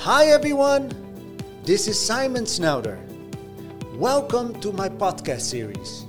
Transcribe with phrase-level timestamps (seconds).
[0.00, 0.92] Hi everyone,
[1.64, 2.98] this is Simon Snelder.
[3.94, 6.04] Welcome to my podcast series.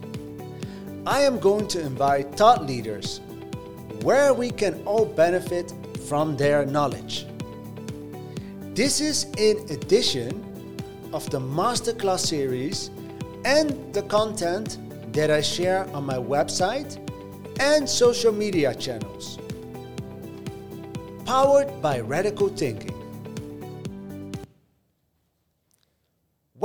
[1.07, 3.21] I am going to invite thought leaders
[4.03, 5.73] where we can all benefit
[6.07, 7.27] from their knowledge.
[8.75, 10.75] This is in addition
[11.13, 12.91] of the masterclass series
[13.45, 14.79] and the content
[15.13, 16.99] that I share on my website
[17.61, 19.39] and social media channels.
[21.25, 22.96] Powered by Radical Thinking.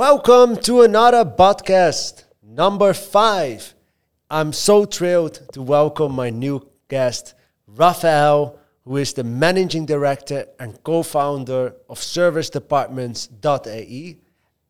[0.07, 3.73] Welcome to another podcast, number five.
[4.29, 7.35] I'm so thrilled to welcome my new guest,
[7.73, 14.17] Rafayel, who is the managing director and co founder of servicedapartments.ae.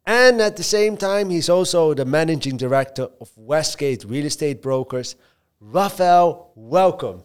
[0.05, 5.15] And at the same time, he's also the managing director of Westgate Real Estate Brokers.
[5.59, 7.23] Rafayel, welcome.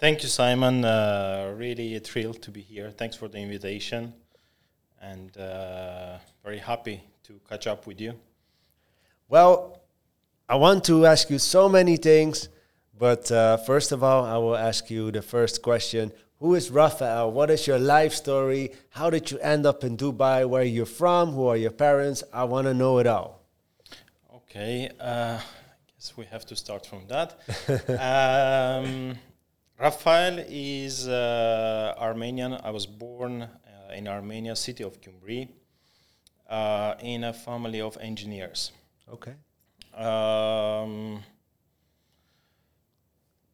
[0.00, 0.84] Thank you, Simon.
[0.84, 2.90] Uh, really thrilled to be here.
[2.90, 4.14] Thanks for the invitation.
[5.00, 8.14] And uh, very happy to catch up with you.
[9.28, 9.80] Well,
[10.48, 12.48] I want to ask you so many things,
[12.98, 16.12] but uh, first of all, I will ask you the first question.
[16.40, 17.30] Who is Rafayel?
[17.30, 18.72] What is your life story?
[18.88, 20.48] How did you end up in Dubai?
[20.48, 21.32] Where you're you from?
[21.32, 22.24] Who are your parents?
[22.32, 23.42] I want to know it all.
[24.34, 25.42] Okay, uh, I
[25.94, 27.38] guess we have to start from that.
[27.90, 29.16] um,
[29.80, 32.54] Rafayel is uh, Armenian.
[32.64, 35.48] I was born uh, in Armenia, city of Gyumri,
[36.50, 38.72] uh, in a family of engineers.
[39.10, 39.34] Okay.
[39.94, 41.22] Um,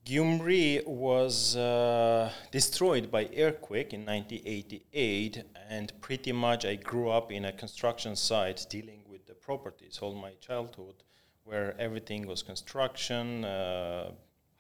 [0.05, 7.45] Gyumri was uh, destroyed by earthquake in 1988, and pretty much I grew up in
[7.45, 11.03] a construction site dealing with the properties all my childhood,
[11.45, 14.13] where everything was construction, uh,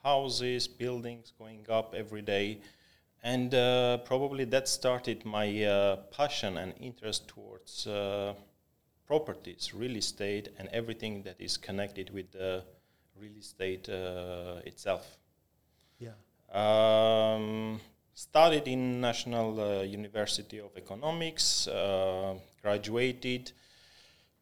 [0.03, 2.59] houses, buildings going up every day,
[3.27, 8.33] and uh, probably that started my uh, passion and interest towards uh,
[9.05, 12.63] properties, real estate, and everything that is connected with the
[13.21, 15.19] real estate uh, itself.
[15.99, 16.15] Yeah.
[16.53, 17.81] Um,
[18.15, 23.51] studied in National uh, University of Economics, uh, graduated,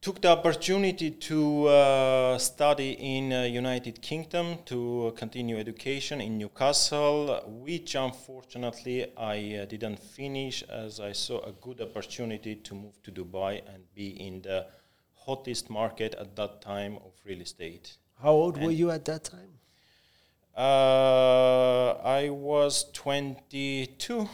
[0.05, 7.43] took the opportunity to uh, study in uh, United Kingdom to continue education in Newcastle,
[7.47, 13.11] which unfortunately I uh, didn't finish as I saw a good opportunity to move to
[13.11, 14.67] Dubai and be in the
[15.15, 17.97] hottest market at that time of real estate.
[18.23, 19.53] How old were you at that time?
[20.55, 24.29] Uh, I was 22.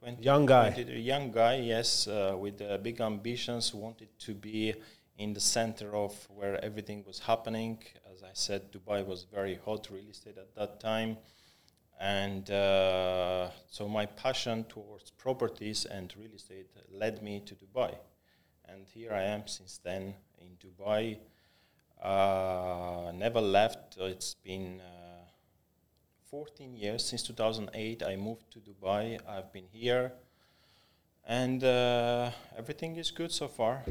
[0.00, 0.70] 20, Young guy.
[0.70, 4.72] 22, young guy, yes, uh, with uh, big ambitions, wanted to be
[5.18, 7.78] in the center of where everything was happening.
[8.10, 11.18] As I said, Dubai was very hot real estate at that time.
[12.00, 17.94] And uh, so my passion towards properties and real estate led me to Dubai.
[18.70, 21.18] And here I am since then in Dubai.
[22.02, 23.98] Uh, never left.
[23.98, 24.99] It's been uh,
[26.30, 28.04] 14 years since 2008.
[28.04, 29.18] I moved to Dubai.
[29.28, 30.12] I've been here,
[31.26, 33.82] and uh, everything is good so far.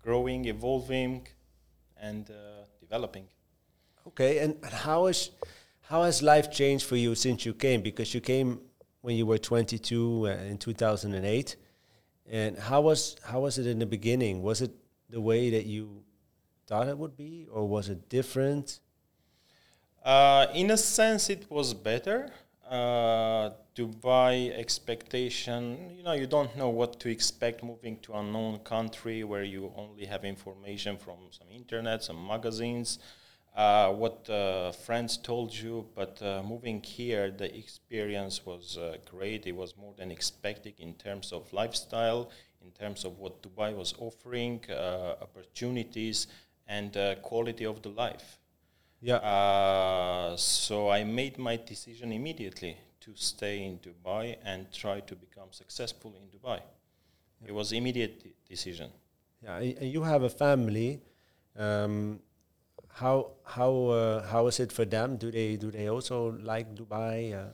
[0.00, 1.26] Growing, evolving,
[2.00, 2.34] and uh,
[2.78, 3.26] developing.
[4.06, 5.30] Okay, and how is
[5.80, 7.82] how has life changed for you since you came?
[7.82, 8.60] Because you came
[9.00, 11.56] when you were 22 uh, in 2008,
[12.30, 14.42] and how was how was it in the beginning?
[14.42, 14.70] Was it
[15.10, 16.04] the way that you
[16.68, 18.78] thought it would be, or was it different?
[20.04, 22.30] Uh, in a sense, it was better.
[22.68, 28.58] Uh, Dubai expectation, you know, you don't know what to expect moving to a known
[28.58, 32.98] country where you only have information from some internet, some magazines,
[33.56, 35.86] uh, what uh, friends told you.
[35.94, 39.46] But uh, moving here, the experience was uh, great.
[39.46, 42.30] It was more than expected in terms of lifestyle,
[42.62, 46.26] in terms of what Dubai was offering, uh, opportunities,
[46.68, 48.38] and quality of the life.
[49.04, 49.16] Yeah.
[49.16, 55.48] Uh, so I made my decision immediately to stay in Dubai and try to become
[55.52, 56.60] successful in Dubai.
[57.46, 58.90] It was immediate decision.
[59.42, 61.02] Yeah, and and you have a family.
[61.56, 62.20] Um,
[62.88, 65.16] how how uh, how is it for them?
[65.18, 67.34] Do they do they also like Dubai?
[67.34, 67.52] Uh,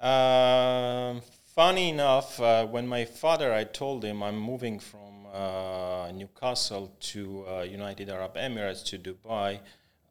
[0.00, 1.22] Um,
[1.54, 7.44] funny enough, uh, when my father, I told him I'm moving from uh, Newcastle to
[7.48, 9.60] uh, United Arab Emirates to Dubai.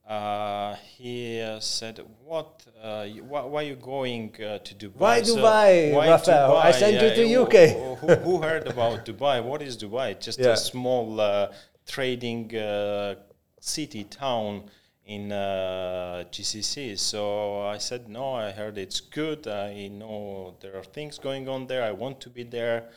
[0.07, 2.65] Uh, he uh, said, "What?
[2.81, 4.95] Uh, why, why are you going uh, to Dubai?
[4.95, 6.55] Why Dubai, why Rafayel?
[6.55, 7.55] I sent you to UK."
[7.99, 9.43] Who, who, heard about Dubai?
[9.43, 10.17] What is Dubai?
[10.17, 10.53] Just Yeah.
[10.53, 11.51] a small uh,
[11.85, 13.15] trading uh,
[13.59, 14.69] city town
[15.07, 16.99] in uh, GCC.
[16.99, 19.47] So I said, no, I heard it's good.
[19.47, 21.83] I know there are things going on there.
[21.83, 22.89] I want to be there.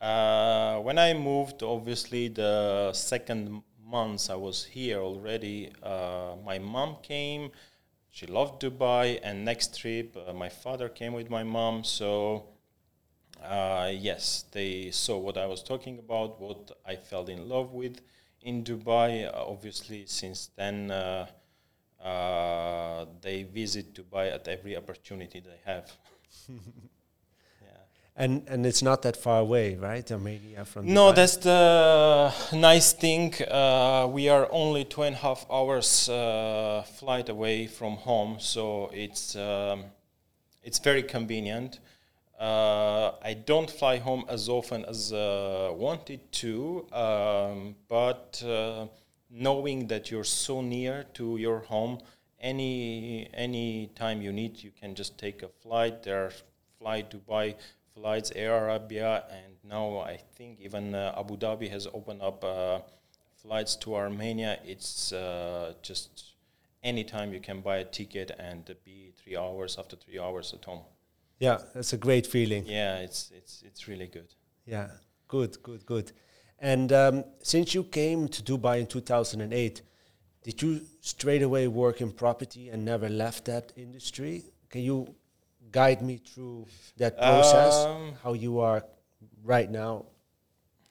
[0.00, 6.96] Uh, when I moved, obviously the second month I was here already, uh, my mom
[7.02, 7.50] came.
[8.10, 11.84] She loved Dubai, and next trip uh, my father came with my mom.
[11.84, 12.44] So
[13.42, 18.00] uh, yes, they saw what I was talking about, what I fell in love with
[18.42, 19.26] in Dubai.
[19.26, 21.26] Uh, obviously, since then uh,
[23.20, 25.90] they visit Dubai at every opportunity they have.
[28.20, 30.06] And and it's not that far away, right?
[30.12, 30.92] Armenia from.
[30.92, 31.14] No, Dubai.
[31.14, 33.32] that's the nice thing.
[33.50, 38.90] Uh, we are only two and a half hours uh, flight away from home, so
[38.92, 39.84] it's um,
[40.62, 41.80] it's very convenient.
[42.38, 48.86] Uh, I don't fly home as often as uh, wanted to, um, but uh,
[49.30, 52.00] knowing that you're so near to your home,
[52.38, 56.02] any any time you need, you can just take a flight.
[56.02, 56.32] There are
[56.78, 57.54] fly Dubai
[58.00, 62.80] flights, Air Arabia, and now I think even uh, Abu Dhabi has opened up uh,
[63.42, 64.58] flights to Armenia.
[64.64, 66.34] It's uh, just
[66.82, 70.84] anytime you can buy a ticket and be three hours after three hours at home.
[71.38, 72.64] Yeah, that's a great feeling.
[72.66, 74.34] Yeah, it's it's it's really good.
[74.66, 74.88] Yeah,
[75.28, 76.12] good, good, good.
[76.58, 79.82] And um, since you came to Dubai in 2008,
[80.42, 84.44] did you straight away work in property and never left that industry?
[84.68, 85.14] Can you
[85.72, 88.84] guide me through that process, um, how you are
[89.44, 90.06] right now,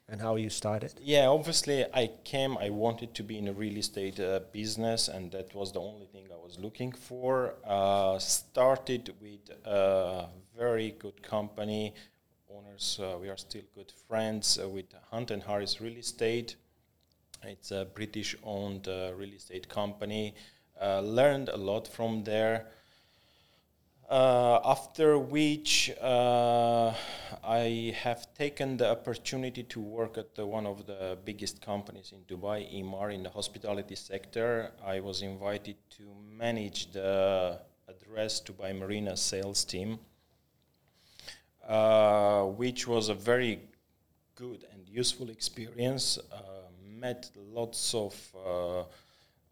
[0.07, 0.93] and how you started?
[1.01, 2.57] Yeah, obviously, I came.
[2.57, 6.07] I wanted to be in a real estate uh, business, and that was the only
[6.07, 7.55] thing I was looking for.
[7.65, 10.27] Uh, started with a
[10.57, 11.93] very good company.
[12.51, 16.55] Owners, uh, we are still good friends uh, with Hunt and Harris Real Estate.
[17.43, 20.35] It's a British-owned uh, real estate company.
[20.81, 22.67] Uh, learned a lot from there.
[24.09, 26.91] Uh, after which uh,
[27.43, 32.21] I have taken the opportunity to work at the, one of the biggest companies in
[32.23, 34.71] Dubai, Emaar, in the hospitality sector.
[34.83, 36.03] I was invited to
[36.35, 39.99] manage the Address Dubai Marina sales team,
[41.67, 43.59] uh, which was a very
[44.33, 46.17] good and useful experience.
[46.33, 46.39] Uh,
[46.81, 48.15] met lots of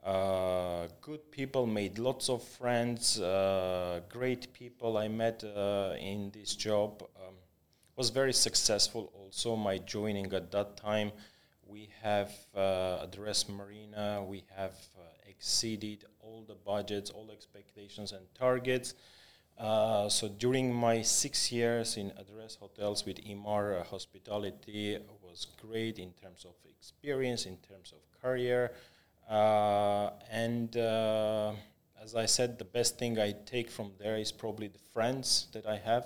[0.07, 6.55] uh, good people, made lots of friends, uh, great people I met uh, in this
[6.55, 7.03] job.
[7.17, 7.33] Um,
[7.97, 11.11] was very successful also my joining at that time.
[11.65, 18.25] We have uh, addressed Marina, we have uh, exceeded all the budgets, all expectations and
[18.33, 18.93] targets.
[19.59, 26.45] So during my six years in address hotels with Emaar Hospitality was great in terms
[26.45, 28.71] of experience, in terms of career.
[29.29, 31.51] Uh, and uh,
[32.01, 35.65] as I said, the best thing I take from there is probably the friends that
[35.65, 36.05] I have,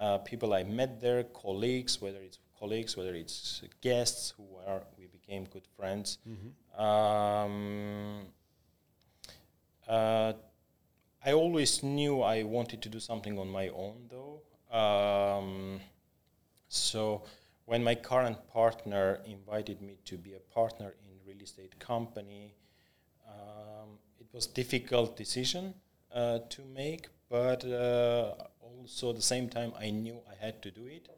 [0.00, 5.06] uh, people I met there, colleagues, whether it's colleagues, whether it's guests who are we
[5.06, 6.18] became good friends.
[6.28, 6.80] Mm-hmm.
[6.80, 8.20] Um,
[9.88, 10.32] uh,
[11.24, 14.42] I always knew I wanted to do something on my own, though.
[14.76, 15.80] Um,
[16.68, 17.22] so
[17.64, 21.07] when my current partner invited me to be a partner in
[21.48, 22.54] estate company.
[23.26, 25.74] Um, it was difficult decision
[26.14, 30.70] uh, to make, but uh, also at the same time I knew I had to
[30.70, 31.08] do it.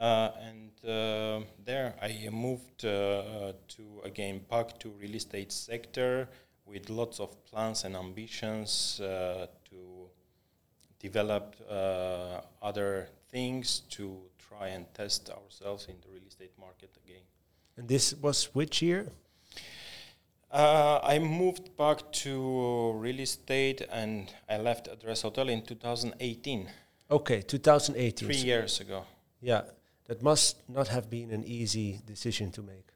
[0.00, 6.28] Uh, and uh, there I moved uh, to again back to real estate sector
[6.66, 10.08] with lots of plans and ambitions uh, to
[10.98, 11.54] develop
[12.60, 17.22] other things to try and test ourselves in the real estate market again.
[17.76, 19.06] And this was which year?
[20.52, 26.68] Uh, I moved back to real estate and I left Address Hotel in 2018.
[27.10, 28.28] Okay, 2018.
[28.28, 29.06] Three years ago.
[29.40, 29.62] Yeah,
[30.08, 32.88] that must not have been an easy decision to make.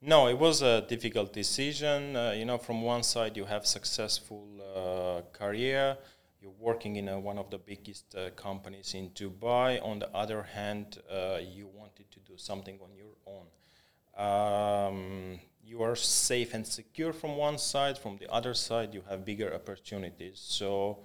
[0.00, 2.16] No, it was a difficult decision.
[2.16, 5.98] Uh, you know, from one side you have successful uh, career,
[6.40, 9.84] you're working in a, one of the biggest uh, companies in Dubai.
[9.84, 13.46] On the other hand, uh, you wanted to do something on your own.
[14.16, 17.98] Um, you are safe and secure from one side.
[17.98, 20.38] From the other side, you have bigger opportunities.
[20.38, 20.98] So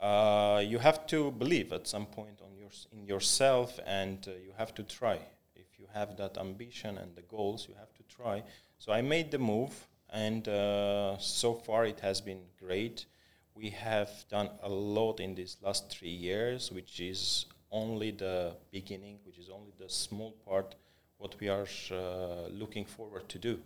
[0.00, 4.52] uh, you have to believe at some point on your, in yourself, and uh, you
[4.56, 5.18] have to try.
[5.56, 8.44] If you have that ambition and the goals, you have to try.
[8.78, 13.06] So I made the move, and uh, so far it has been great.
[13.54, 19.18] We have done a lot in these last three years, which is only the beginning,
[19.24, 20.76] which is only the small part
[21.18, 23.60] what we are uh, looking forward to do.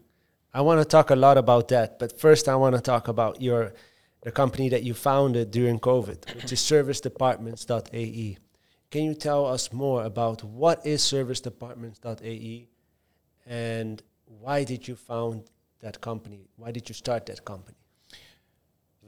[0.57, 3.43] I want to talk a lot about that, but first I want to talk about
[3.43, 3.75] your
[4.23, 8.39] the company that you founded during COVID, which is servicedapartments.ae.
[8.91, 12.69] can you tell us more about what is servicedapartments.ae
[13.47, 14.03] and
[14.41, 15.43] why did you found
[15.81, 16.47] that company?
[16.57, 17.77] Why did you start that company?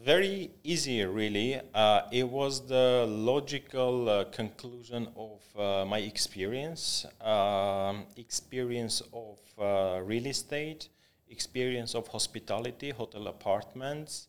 [0.04, 1.60] Very easy, really.
[1.72, 10.00] Uh, it was the logical uh, conclusion of uh, my experience, um, experience of uh,
[10.02, 10.88] real estate,
[11.28, 14.28] experience of hospitality, hotel apartments,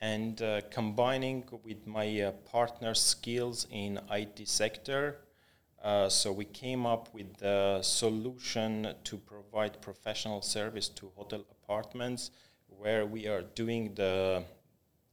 [0.00, 5.18] and uh, combining with my uh, partner's skills in IT sector.
[5.82, 12.30] Uh, so we came up with the solution to provide professional service to hotel apartments
[12.68, 14.44] where we are doing the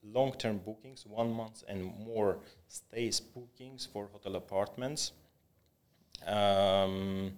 [0.03, 5.13] long-term bookings, one month and more stays bookings for hotel apartments.
[6.25, 7.33] Um,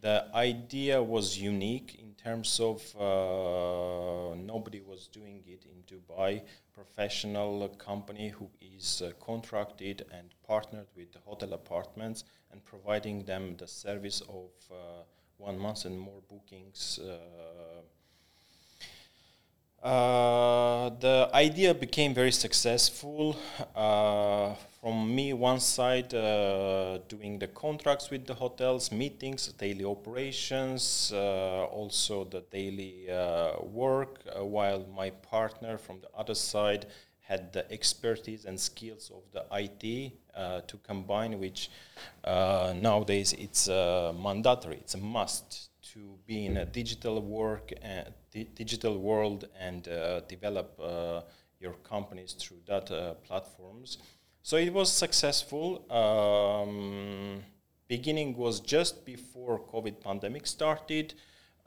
[0.00, 6.42] the idea was unique terms of uh, nobody was doing it in Dubai.
[6.74, 13.56] Professional company who is uh, contracted and partnered with the hotel apartments and providing them
[13.56, 15.02] the service of uh,
[15.38, 17.00] one month and more bookings.
[19.82, 23.36] Uh, the idea became very successful.
[23.74, 31.10] Uh, from me, one side, uh, doing the contracts with the hotels, meetings, daily operations,
[31.12, 36.86] uh, also the daily uh, work, while my partner from the other side
[37.18, 40.12] had the expertise and skills of the IT
[40.68, 41.70] to combine, which
[42.24, 48.98] nowadays it's mandatory, it's a must to be in a digital work and di- digital
[48.98, 51.20] world and uh, develop uh,
[51.60, 53.98] your companies through that uh, platforms.
[54.42, 55.90] So it was successful.
[55.90, 57.42] Um,
[57.86, 61.14] beginning was just before COVID pandemic started.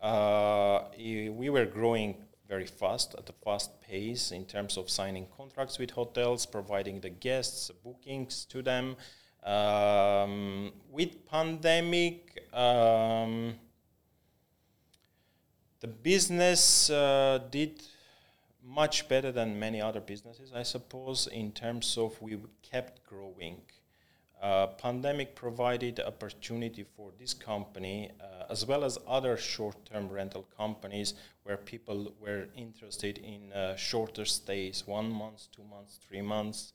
[0.02, 2.16] we were growing
[2.48, 7.10] very fast at a fast pace in terms of signing contracts with hotels, providing the
[7.10, 8.96] guests bookings to them.
[9.44, 13.56] Um, with pandemic, um,
[15.86, 17.84] the business uh, did
[18.64, 23.62] much better than many other businesses, I suppose, in terms of we kept growing.
[24.42, 31.14] Uh, pandemic provided opportunity for this company uh, as well as other short-term rental companies
[31.44, 36.74] where people were interested in uh, shorter stays one month two months three months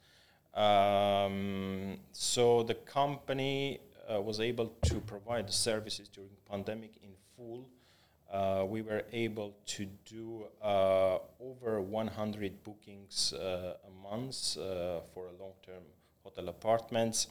[0.55, 3.79] um, so the company
[4.11, 7.69] uh, was able to provide the services during pandemic in full
[8.33, 15.27] uh, we were able to do uh, over 100 bookings uh, a month uh, for
[15.39, 15.83] long-term
[16.23, 17.27] hotel apartments.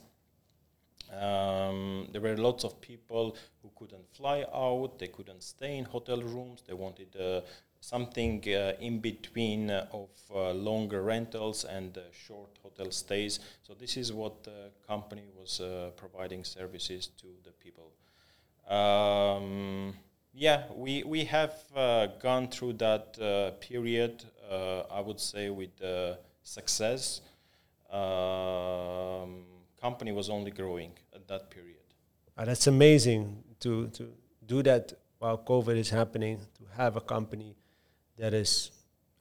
[1.10, 6.20] Um, there were lots of people who couldn't fly out, they couldn't stay in hotel
[6.22, 7.40] rooms, they wanted uh,
[7.80, 13.40] something uh, in between of longer rentals and short hotel stays.
[13.62, 15.62] So this is what the company was
[15.96, 17.90] providing services to the people.
[18.68, 19.94] Um,
[20.40, 24.24] yeah, we we have uh, gone through that uh, period.
[24.50, 25.76] Uh, I would say with
[26.42, 27.20] success.
[27.92, 29.44] Um,
[29.80, 31.84] company was only growing at that period.
[32.38, 34.02] Ah, that's amazing to to
[34.46, 36.38] do that while COVID is happening.
[36.58, 37.54] To have a company
[38.16, 38.70] that is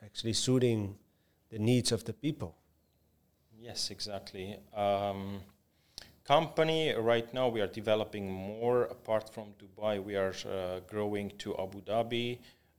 [0.01, 0.95] actually suiting
[1.49, 2.55] the needs of the people.
[3.59, 4.57] Yes, exactly.
[4.73, 5.41] Um,
[6.29, 6.93] company.
[6.93, 8.83] Right now, we are developing more.
[8.83, 12.37] Apart from Dubai, we are uh, growing to Abu Dhabi.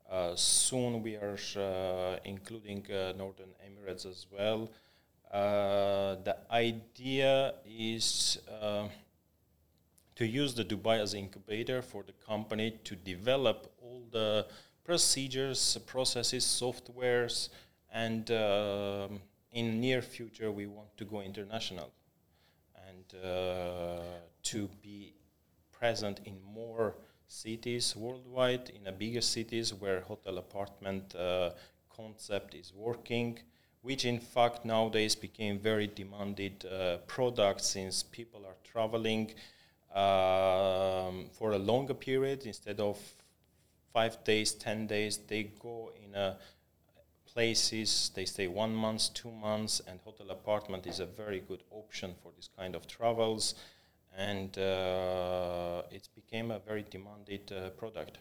[0.08, 4.70] Uh, soon, we are uh, including uh, Northern Emirates as well.
[5.32, 8.38] Uh, the idea is
[10.14, 14.46] to use the Dubai as incubator for the company to develop all the
[14.84, 17.48] procedures, processes, softwares,
[17.92, 21.90] and um, in near future we want to go international
[23.24, 24.00] uh,
[24.42, 25.14] to be
[25.72, 26.94] present in more
[27.26, 31.50] cities worldwide, in a bigger cities where hotel apartment uh,
[31.94, 33.38] concept is working,
[33.82, 39.30] which in fact nowadays became very demanded uh, product since people are traveling
[39.94, 42.98] um, for a longer period instead of
[43.92, 45.18] five days, ten days.
[45.18, 46.36] They go in a
[47.32, 48.10] places.
[48.14, 52.32] They stay one month, two months, and hotel apartment is a very good option for
[52.36, 53.54] this kind of travels.
[54.16, 58.18] And uh, it became a very demanded uh, product.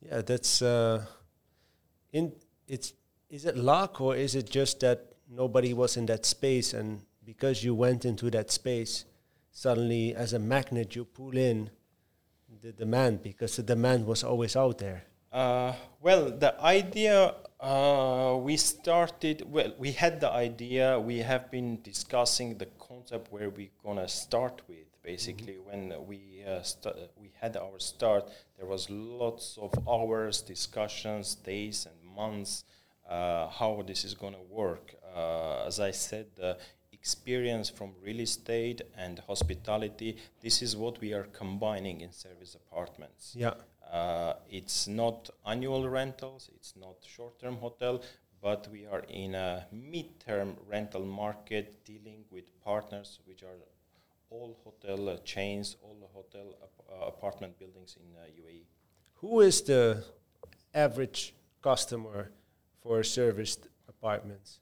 [0.00, 1.04] Yeah, that's uh,
[2.12, 2.32] in.
[2.68, 2.92] It's
[3.28, 7.64] is it luck or is it just that nobody was in that space, and because
[7.64, 9.04] you went into that space,
[9.50, 11.70] suddenly as a magnet you pull in
[12.62, 15.04] the demand because the demand was always out there.
[15.32, 21.80] Uh, well, the idea uh, we started, well, we had the idea, we have been
[21.82, 27.30] discussing the concept where we're going to start with, Basically, when we uh, st- we
[27.40, 32.64] had our start, there was lots of hours, discussions, days, and months
[33.08, 34.94] uh, how this is going to work.
[35.16, 36.58] Uh, as I said, the
[36.92, 40.18] experience from real estate and hospitality.
[40.42, 43.34] This is what we are combining in service apartments.
[43.34, 43.54] Yeah.
[43.92, 48.02] Uh, it's not annual rentals, it's not short term hotel,
[48.42, 53.58] but we are in a mid term rental market dealing with partners which are
[54.30, 58.64] all hotel uh, chains, all hotel ap- uh, apartment buildings in uh, UAE.
[59.14, 60.04] Who is the
[60.74, 62.30] average customer
[62.82, 64.60] for serviced apartments?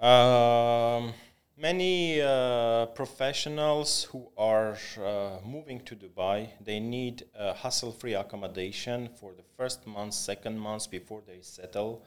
[0.00, 1.14] Um,
[1.56, 9.32] many uh, professionals who are uh, moving to Dubai, they need uh, hassle-free accommodation for
[9.34, 12.02] the first month, second month before they settle.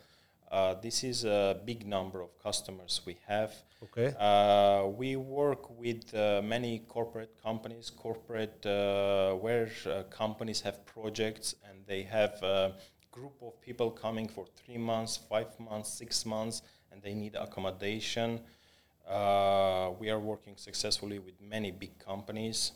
[0.52, 3.54] Uh, this is a big number of customers we have.
[3.84, 4.14] Okay.
[4.20, 11.56] Uh, we work with uh, many corporate companies, corporate uh, where uh, companies have projects
[11.68, 12.74] and they have a
[13.12, 16.62] group of people coming for three months, five months, six months,
[16.92, 18.40] and they need accommodation.
[19.08, 22.72] Uh, we are working successfully with many big companies.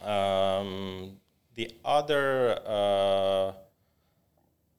[0.00, 1.18] Um,
[1.54, 3.52] the other uh,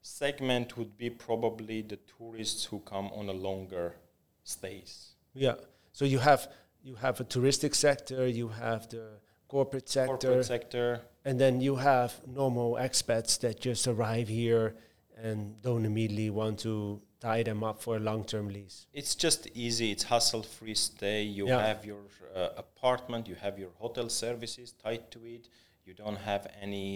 [0.02, 3.96] segment would be probably the tourists who come on a longer
[4.44, 5.14] stays.
[5.34, 5.56] Yeah.
[5.94, 6.48] So you have
[6.84, 9.06] you have a touristic sector, you have the
[9.48, 11.02] corporate sector, Corporate sector.
[11.24, 14.76] and then you have normal expats that just arrive here
[15.16, 18.78] and don't immediately want to tie them up for a long-term lease.
[19.00, 19.88] It's just easy.
[19.94, 21.22] It's hassle-free stay.
[21.40, 21.66] You Yeah.
[21.70, 22.02] have your
[22.36, 23.28] uh, apartment.
[23.32, 25.44] You have your hotel services tied to it.
[25.88, 26.88] You don't have any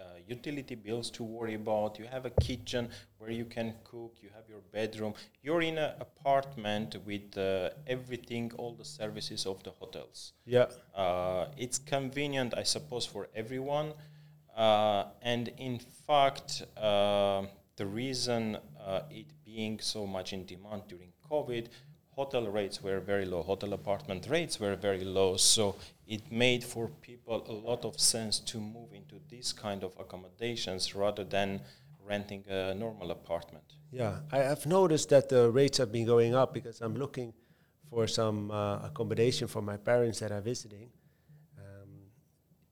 [0.00, 1.98] uh, utility bills to worry about.
[2.00, 2.88] You have a kitchen
[3.18, 4.12] where you can cook.
[4.24, 5.12] You have your bedroom.
[5.44, 10.32] You're in an apartment with uh, everything, all the services of the hotels.
[10.46, 10.66] Yeah.
[10.94, 13.88] Uh, it's convenient, I suppose, for everyone.
[14.56, 17.42] Uh, and in fact, uh,
[17.76, 21.66] the reason uh, it being so much in demand during COVID,
[22.10, 25.36] hotel rates were very low, hotel apartment rates were very low.
[25.36, 29.92] So it made for people a lot of sense to move into these kind of
[29.98, 31.60] accommodations rather than
[32.04, 33.64] renting a normal apartment.
[33.90, 37.32] Yeah, I have noticed that the rates have been going up because I'm looking
[37.90, 40.88] for some uh, accommodation for my parents that are visiting,
[41.58, 41.90] um,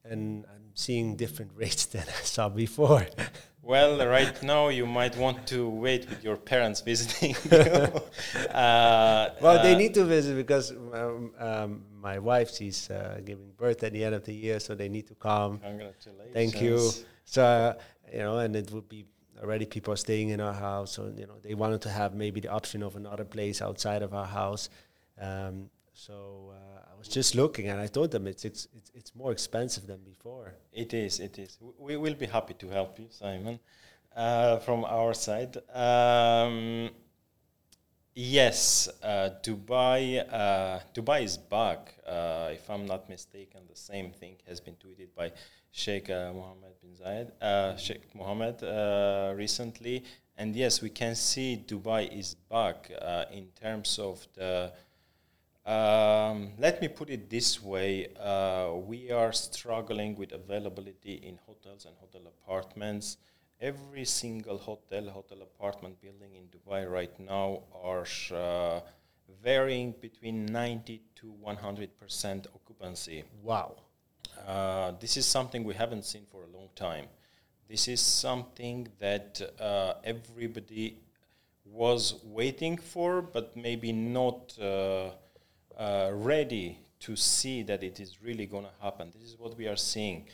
[0.04, 3.06] and I'm seeing different rates than I saw before.
[3.64, 7.36] Well, right now you might want to wait with your parents visiting.
[7.52, 13.52] uh, well, they uh, need to visit because um, um, my wife she's uh, giving
[13.56, 15.58] birth at the end of the year, so they need to come.
[15.58, 16.32] Congratulations.
[16.32, 16.90] Thank you.
[17.24, 17.74] So uh,
[18.12, 19.04] you know, and it would be
[19.40, 22.48] already people staying in our house, so you know they wanted to have maybe the
[22.48, 24.70] option of another place outside of our house.
[25.20, 29.32] Um, so uh, was just looking, and I told them it's it's it's, it's more
[29.32, 30.54] expensive than before.
[30.72, 31.18] It is.
[31.18, 31.58] It is.
[31.78, 33.58] We will be happy to help you, Simon,
[34.16, 35.56] uh, from our side.
[35.74, 36.90] Um,
[38.14, 40.00] yes, uh, Dubai.
[40.30, 41.80] Uh, Dubai is back.
[42.06, 45.32] Uh, if I'm not mistaken, the same thing has been tweeted by
[45.72, 48.56] Sheikh uh, Mohammed bin Zayed, uh, Sheikh Mohammed,
[49.36, 50.04] recently.
[50.36, 52.90] And yes, we can see Dubai is back
[53.32, 54.72] in terms of the.
[55.64, 61.84] Um, let me put it this way: uh, we are struggling with availability in hotels
[61.84, 63.18] and hotel apartments.
[63.60, 68.80] Every single hotel, hotel apartment building in Dubai right now are uh,
[69.44, 73.22] varying between 90 to 100 percent occupancy.
[73.40, 73.76] Wow.
[74.44, 77.06] Uh, this is something we haven't seen for a long time.
[77.68, 80.98] This is something that uh, everybody
[81.64, 84.58] was waiting for, but maybe not
[85.78, 89.12] uh, ready to see that it is really going to happen.
[89.12, 90.26] This is what we are seeing.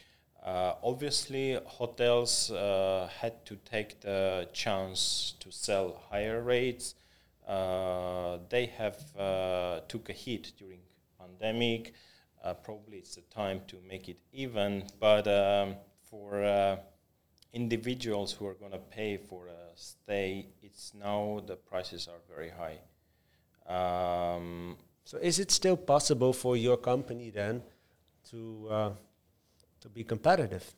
[0.45, 6.95] Uh, obviously, hotels uh, had to take the chance to sell higher rates.
[7.47, 10.81] Uh, they have uh, took a hit during
[11.19, 11.95] pandemic.
[12.63, 14.85] Probably it's the time to make it even.
[14.99, 16.79] But um, for
[17.53, 22.51] individuals who are going to pay for a stay, it's now the prices are very
[22.51, 22.79] high.
[23.69, 27.63] Um, So is it still possible for your company then
[28.31, 28.91] to uh,
[29.81, 30.75] to be competitive?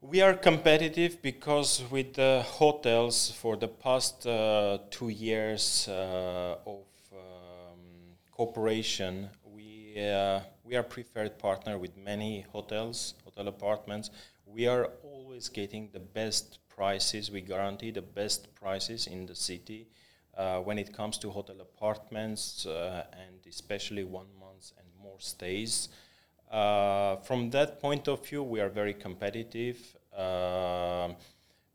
[0.00, 6.86] We are competitive because with the hotels for the past uh, two years uh, of
[7.12, 14.10] um, cooperation, we uh, we are preferred partner with many hotels, hotel apartments.
[14.46, 17.32] We are always getting the best prices.
[17.32, 19.88] We guarantee the best prices in the city
[20.36, 25.88] uh, when it comes to hotel apartments uh, and especially one month and more stays.
[26.50, 29.78] Uh, from that point of view, we are very competitive.
[30.16, 31.16] Um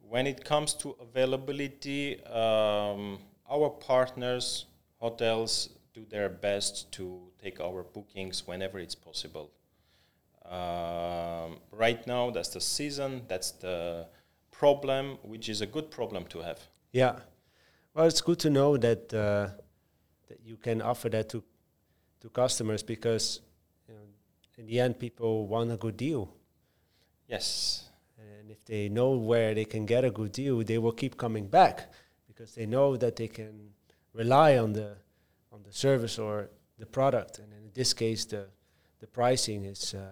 [0.09, 4.65] when it comes to availability, um, our partners,
[4.99, 9.51] hotels, do their best to take our bookings whenever it's possible.
[10.45, 14.07] Um, right now, that's the season, that's the
[14.51, 16.59] problem, which is a good problem to have.
[16.91, 17.19] Yeah.
[17.97, 19.47] Well, it's good to know that uh,
[20.27, 21.43] that you can offer that to
[22.19, 23.41] to customers because
[23.87, 24.01] you know,
[24.59, 26.31] in the end, people want a good deal.
[27.27, 27.89] Yes.
[28.19, 31.47] And if they know where they can get a good deal, they will keep coming
[31.47, 31.91] back
[32.27, 33.71] because they know that they can
[34.13, 34.97] rely on the
[35.51, 37.39] on the service or the product.
[37.39, 38.45] And in this case, the
[38.99, 40.11] the pricing is, uh,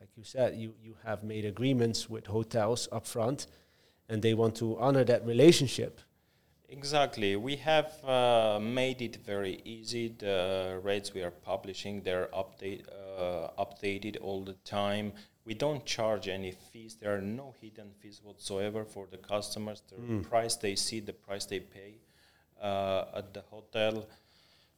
[0.00, 3.48] like you said, you you have made agreements with hotels up front,
[4.08, 6.00] and they want to honor that relationship.
[6.68, 7.34] Exactly.
[7.36, 10.08] We have uh, made it very easy.
[10.08, 12.84] The rates we are publishing, they're update,
[13.18, 15.12] uh, updated all the time.
[15.46, 16.96] We don't charge any fees.
[17.00, 19.82] There are no hidden fees whatsoever for the customers.
[19.88, 20.22] The Mm.
[20.28, 22.00] price they see, the price they pay
[22.60, 24.06] uh, at the hotel.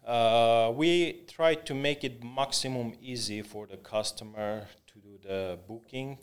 [0.05, 6.19] Uh, we try to make it maximum easy for the customer to do the booking,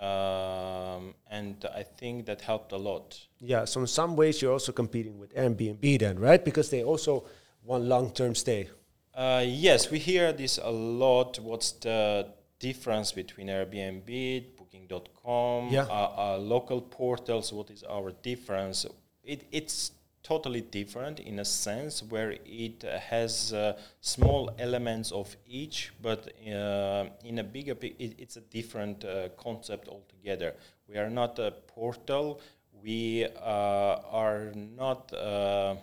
[0.00, 3.18] um, and I think that helped a lot.
[3.40, 3.64] Yeah.
[3.64, 6.44] So in some ways, you're also competing with Airbnb then, right?
[6.44, 7.24] Because they also
[7.64, 8.68] want long-term stay.
[9.14, 11.38] Uh, yes, we hear this a lot.
[11.40, 12.28] What's the
[12.60, 15.82] difference between Airbnb, Booking.com, Yeah.
[15.84, 17.52] uh, uh, local portals?
[17.52, 18.86] What is our difference?
[19.24, 19.90] It, it's
[20.22, 27.06] totally different in a sense where it has uh, small elements of each, but uh,
[27.24, 30.54] in a bigger, it, it's a different uh, concept altogether.
[30.88, 32.40] We are not a portal.
[32.82, 35.12] We uh, are not.
[35.12, 35.76] Uh,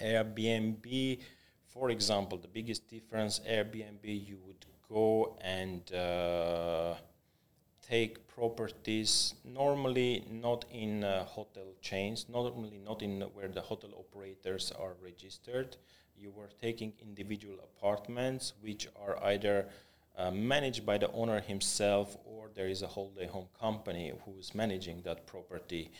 [0.00, 1.20] Airbnb,
[1.66, 6.94] for example, the biggest difference Airbnb, you would go and uh,
[7.90, 14.72] take properties normally not in uh, hotel chains, normally not in where the hotel operators
[14.78, 15.76] are registered.
[16.16, 19.66] You were taking individual apartments which are either
[20.16, 24.54] uh, managed by the owner himself or there is a holiday home company who is
[24.54, 25.90] managing that property.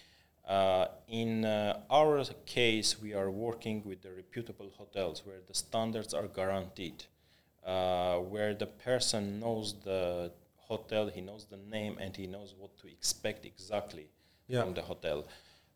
[0.46, 6.14] Uh, in uh, our case, we are working with the reputable hotels where the standards
[6.14, 7.04] are guaranteed,
[7.66, 10.30] uh, where the person knows the
[10.74, 14.06] hotel, he knows the name, and he knows what to expect exactly
[14.48, 14.62] Yeah.
[14.62, 15.18] from the hotel.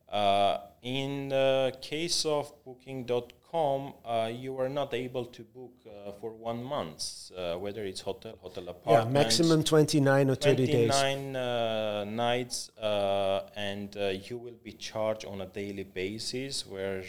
[0.09, 6.31] Uh, in the case of Booking.com, uh, you are not able to book uh, for
[6.51, 7.03] one month,
[7.37, 10.91] uh, whether it's hotel, hotel apartment Yeah, maximum 29 or 30 days.
[10.91, 17.03] 29 uh, nights, uh, and uh, you will be charged on a daily basis, where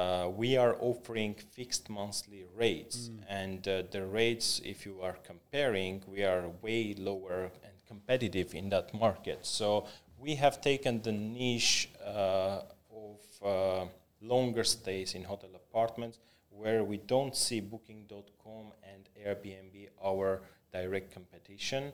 [0.00, 3.10] uh, we are offering fixed monthly rates.
[3.28, 8.70] And uh, the rates, if you are comparing, we are way lower and competitive in
[8.70, 9.44] that market.
[9.44, 9.86] So
[10.18, 12.60] we have taken the niche uh,
[13.06, 13.86] of uh,
[14.22, 16.18] longer stays in hotel apartments
[16.50, 21.92] where we don't see booking.com and airbnb our direct competition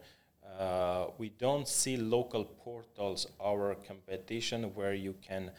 [0.58, 5.50] uh, we don't see local portals our competition where you can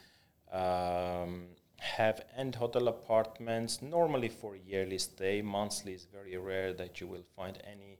[0.51, 1.45] um,
[1.79, 7.25] have end hotel apartments normally for yearly stay monthly is very rare that you will
[7.35, 7.99] find any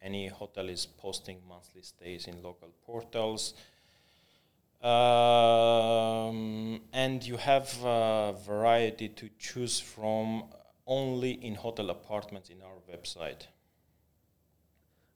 [0.00, 3.54] any hotel is posting monthly stays in local portals
[4.82, 10.44] um, and you have a variety to choose from
[10.86, 13.48] only in hotel apartments in our website.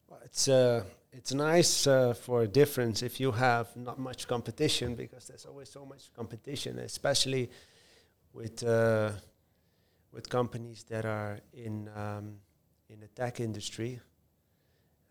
[0.09, 4.94] Well, It's uh, it's nice uh, for a difference if you have not much competition
[4.96, 7.51] because there's always so much competition, especially
[8.33, 9.11] with uh,
[10.12, 12.37] with companies that are in um,
[12.88, 14.01] in the tech industry.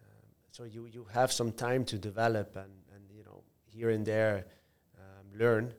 [0.01, 4.05] Um, so you you have some time to develop and and you know here and
[4.05, 4.45] there
[4.97, 5.73] um, learn,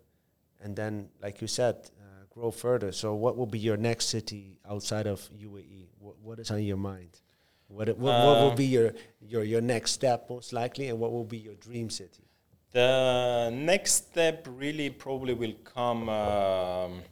[0.63, 1.77] and then like you said.
[2.01, 2.03] Uh,
[2.35, 2.93] grow further.
[2.93, 5.89] So, what will be your next city outside of UAE?
[5.99, 7.21] What, what is on your mind?
[7.69, 11.39] What, what, will be your, your, your next step most likely, and what will be
[11.39, 12.25] your dream city?
[12.73, 17.03] The next step really probably will come um,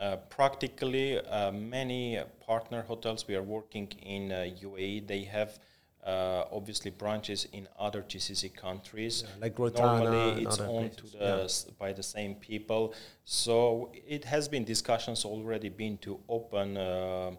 [0.00, 1.18] uh, practically.
[1.20, 5.58] Uh, many partner hotels we are working in uh, UAE, they have
[6.06, 9.24] uh, obviously branches in other GCC countries.
[9.24, 11.44] Yeah, like Rotana Normally, it's owned to the yeah.
[11.44, 12.94] s- by the same people.
[13.24, 16.76] So it has been discussions already been to open.
[16.76, 17.32] Uh,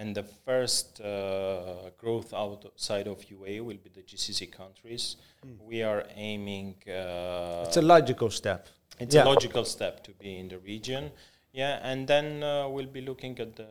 [0.00, 5.16] and the first uh, growth outside of UAE will be the GCC countries.
[5.60, 6.74] We are aiming.
[6.88, 8.68] Uh, It's a logical step.
[9.00, 9.24] it's Yeah.
[9.24, 11.10] a logical step to be in the region.
[11.52, 13.66] Yeah, and then uh, we'll be looking at the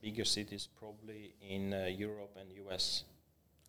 [0.00, 3.04] bigger cities, probably in uh, Europe and US.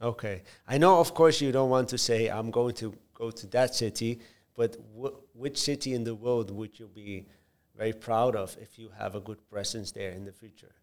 [0.02, 0.44] Okay.
[0.68, 3.74] I know, of course, you don't want to say, I'm going to go to that
[3.74, 4.20] city,
[4.56, 7.26] but wh- which city in the world would you be
[7.78, 10.74] very proud of if you have a good presence there in the future?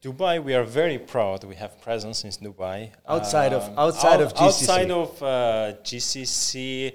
[0.00, 1.44] Dubai, we are very proud.
[1.44, 2.90] We have presence in Dubai.
[3.08, 4.44] Outside of outside out- of GCC.
[4.46, 6.94] outside of uh, GCC,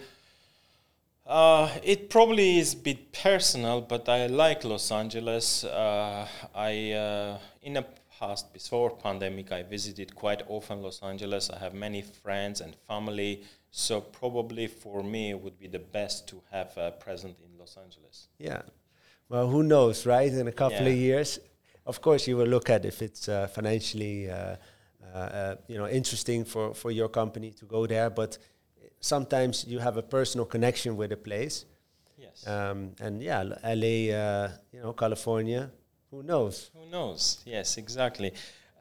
[1.29, 5.63] uh, it probably is a bit personal, but I like Los Angeles.
[5.63, 7.85] Uh, I uh, in the
[8.19, 11.49] past, before pandemic, I visited quite often Los Angeles.
[11.49, 16.27] I have many friends and family, so probably for me it would be the best
[16.29, 18.27] to have a present in Los Angeles.
[18.39, 18.63] Yeah.
[19.29, 20.33] Well, who knows, right?
[20.33, 20.93] In a couple Yeah.
[20.93, 21.39] of years,
[21.85, 24.55] of course, you will look at if it's uh, financially, uh,
[25.13, 28.09] uh, uh, you know, interesting for, for your company to go there.
[28.09, 28.39] But
[28.99, 31.65] sometimes you have a personal connection with a place,
[32.17, 32.45] Yes.
[32.47, 35.71] um, and yeah, LA, uh, you know, California.
[36.11, 36.71] Who knows?
[36.73, 37.39] Who knows?
[37.45, 38.33] Yes, exactly.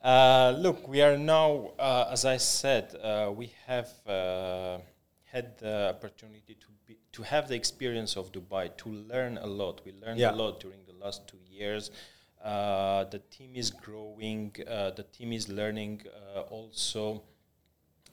[0.03, 4.79] Uh, look, we are now, uh, as I said, uh, we have uh,
[5.25, 9.83] had the opportunity to be, to have the experience of Dubai, to learn a lot.
[9.85, 10.33] We learned Yeah.
[10.33, 11.91] a lot during the last two years.
[12.43, 14.55] Uh, the team is growing.
[14.67, 16.03] Uh, the team is learning
[16.37, 17.23] uh, also.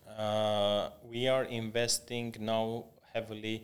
[0.07, 3.63] Uh, we are investing now heavily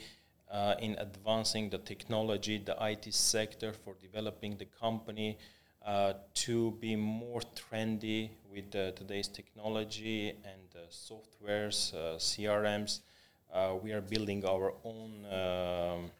[0.51, 5.37] uh, in advancing the technology, the IT sector for developing the company
[5.85, 12.99] uh, to be more trendy with today's technology and softwares, uh, CRMs.
[13.53, 16.11] Uh, we are building our own um,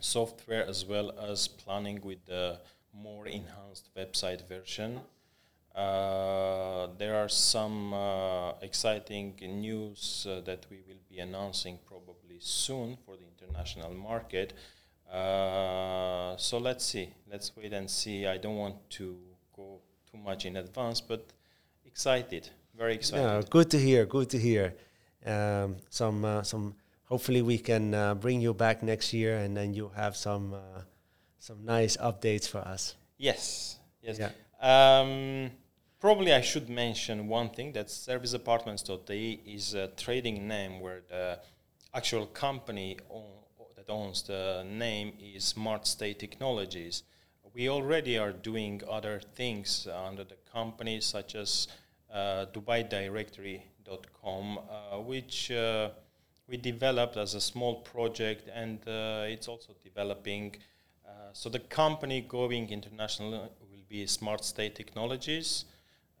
[0.00, 2.58] software as well as planning with the
[2.92, 5.00] more enhanced website version.
[5.78, 12.98] Uh, there are some uh, exciting news uh, that we will be announcing probably soon
[13.06, 14.54] for the international market.
[15.08, 17.14] Uh, so let's see.
[17.30, 18.26] Let's wait and see.
[18.26, 19.16] I don't want to
[19.54, 19.78] go
[20.10, 21.32] too much in advance, but
[21.86, 23.22] excited, very excited.
[23.22, 24.04] Yeah, good to hear.
[24.04, 24.74] Good to hear.
[25.24, 26.74] Um, some, uh, some.
[27.04, 30.82] Hopefully, we can uh, bring you back next year, and then you have some, uh,
[31.38, 32.96] some nice updates for us.
[33.16, 34.18] Yes, yes.
[34.18, 34.30] Yeah.
[34.60, 35.52] Um,
[36.00, 41.40] probably I should mention one thing that servicedapartments.ae is a trading name where the
[41.92, 42.96] actual company
[43.76, 47.02] that owns the name is Smart State Technologies.
[47.54, 51.66] We already are doing other things under the company, such as
[52.12, 55.88] uh, DubaiDirectory.com, uh, which uh,
[56.46, 60.54] we developed as a small project, and uh, it's also developing.
[61.04, 65.64] Uh, so the company going international will be Smart State Technologies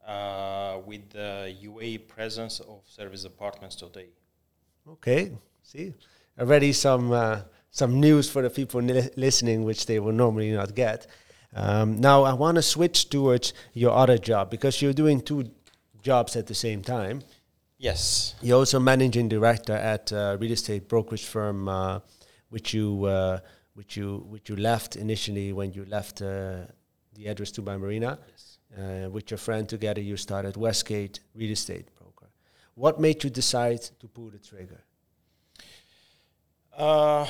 [0.08, 4.08] uh, with the UAE presence of Service Apartments today.
[4.88, 5.92] Okay, see,
[6.40, 7.40] already some uh,
[7.70, 11.06] some news for the people li- listening, which they will normally not get.
[11.54, 15.50] Um, now, I want to switch towards your other job because you're doing two
[16.02, 17.22] jobs at the same time.
[17.78, 18.34] Yes.
[18.42, 22.00] You're also managing director at a real estate brokerage firm, uh,
[22.48, 23.40] which you uh,
[23.74, 26.64] which you which you left initially when you left uh,
[27.14, 28.18] the address Dubai Marina.
[28.30, 28.57] Yes.
[28.76, 32.30] Uh, with your friend together, you started Westgate Real Estate Broker.
[32.74, 34.82] What made you decide to pull the trigger?
[36.76, 37.26] Uh,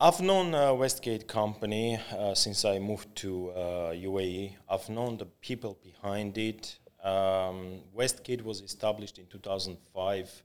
[0.00, 4.54] I've known uh, Westgate Company uh, since I moved to uh, UAE.
[4.68, 6.78] I've known the people behind it.
[7.02, 10.42] Um, Westgate was established in 2005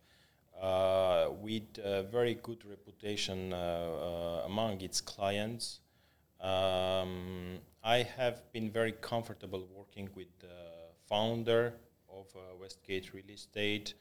[0.59, 5.81] uh, with a very good reputation uh, uh, among its clients.
[6.41, 10.59] Um, I have been very comfortable working with the
[11.07, 11.73] founder
[12.09, 13.93] of uh, Westgate Real Estate,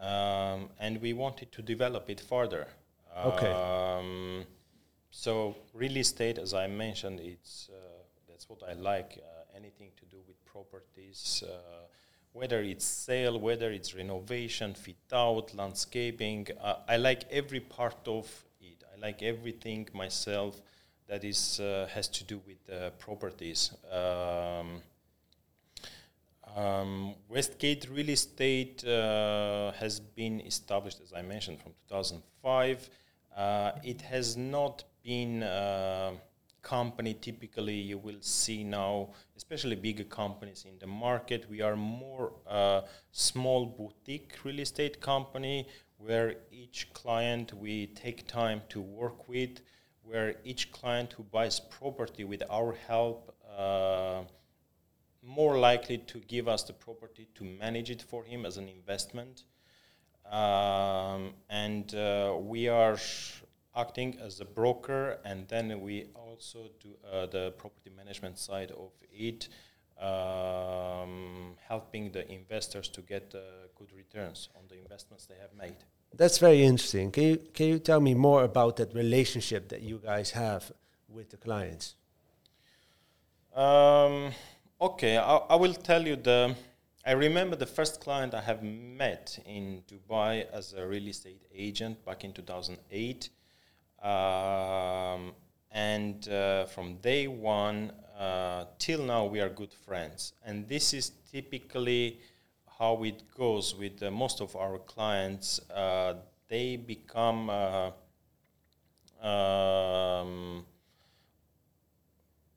[0.00, 2.66] um, and we wanted to develop it further.
[3.14, 3.52] Okay.
[3.52, 4.46] Um,
[5.10, 7.76] so real estate, as I mentioned, it's uh,
[8.26, 9.18] that's what I like.
[9.18, 11.84] Uh, anything to do with properties, uh,
[12.32, 16.48] whether it's sale, whether it's renovation, fit out, landscaping.
[16.58, 18.26] Uh, I like every part of
[18.58, 18.82] it.
[18.90, 20.62] I like everything myself
[21.12, 23.70] that is uh, has to do with uh, properties.
[24.00, 24.80] Um,
[26.56, 32.88] um, Westgate Real Estate uh, has been established, as I mentioned, from 2005.
[33.36, 36.14] Uh, it has not been a
[36.62, 41.44] company typically you will see now, especially bigger companies in the market.
[41.50, 48.62] We are more uh, small boutique real estate company where each client we take time
[48.70, 49.60] to work with,
[50.04, 53.34] where each client who buys property with our help.
[53.56, 54.22] Uh,
[55.24, 59.44] more likely to give us the property to manage it for him as an investment.
[60.28, 62.98] Um, and uh, we are
[63.76, 68.90] acting as a broker, and then we also do uh, the property management side of
[69.12, 69.48] it.
[70.02, 75.84] um, helping the investors to get uh, good returns on the investments they have made.
[76.14, 77.10] That's very interesting.
[77.10, 80.70] Can you can you tell me more about that relationship that you guys have
[81.08, 81.94] with the clients?
[83.54, 84.32] Um,
[84.80, 86.54] okay, I, I will tell you the.
[87.04, 92.04] I remember the first client I have met in Dubai as a real estate agent
[92.04, 93.28] back in 2008.
[94.02, 95.32] Um,
[95.72, 100.34] and uh, from day one uh, till now, we are good friends.
[100.44, 102.20] And this is typically
[102.82, 105.60] how it goes with most of our clients.
[105.70, 106.14] Uh,
[106.48, 107.90] they become uh,
[109.24, 110.66] um,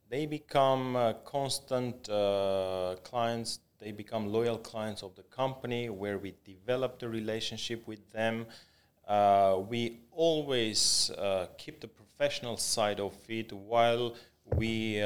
[0.09, 6.33] they become uh, constant uh, clients they become loyal clients of the company where we
[6.43, 8.47] develop the relationship with them
[9.07, 14.15] uh, we always uh, keep the professional side of it while
[14.55, 14.99] we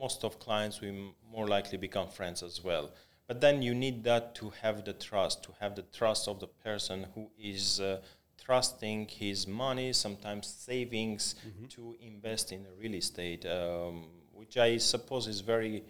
[0.00, 0.90] most of clients we
[1.32, 2.90] more likely become friends as well
[3.28, 6.46] but then you need that to have the trust to have the trust of the
[6.46, 8.00] person who is uh,
[8.42, 11.66] trusting his money, sometimes savings, mm-hmm.
[11.66, 15.84] to invest in real estate, um, which I suppose is very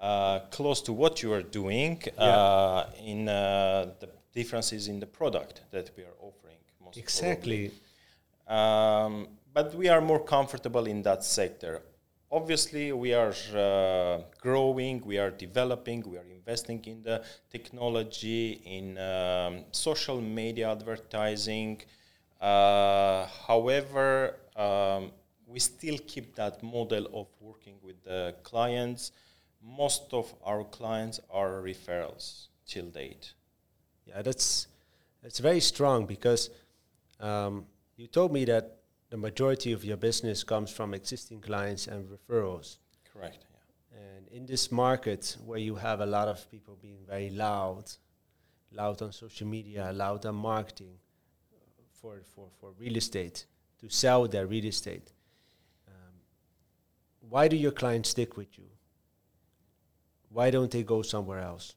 [0.00, 2.22] uh, close to what you are doing yeah.
[2.22, 6.56] uh, in uh, the differences in the product that we are offering.
[6.96, 7.70] exactly.
[8.48, 11.82] Um, but we are more comfortable in that sector
[12.32, 18.98] obviously we are uh, growing we are developing we are investing in the technology in
[18.98, 21.80] um, social media advertising.
[22.40, 25.12] Uh, however um,
[25.46, 29.12] we still keep that model of working with the clients.
[29.62, 33.34] Most of our clients are referrals till date.
[34.06, 34.66] Yeah that's
[35.22, 36.50] that's very strong because
[37.20, 37.66] um,
[37.96, 38.81] you told me that
[39.12, 42.78] the majority of your business comes from existing clients and referrals.
[43.12, 43.44] Correct.
[43.44, 44.00] Yeah.
[44.00, 47.92] And in this market where you have a lot of people being very loud,
[48.72, 50.94] loud on social media, loud on marketing
[52.00, 53.44] for, for, for real estate,
[53.80, 55.12] to sell their real estate,
[55.88, 56.14] um,
[57.28, 58.64] why do your clients stick with you?
[60.30, 61.74] Why don't they go somewhere else?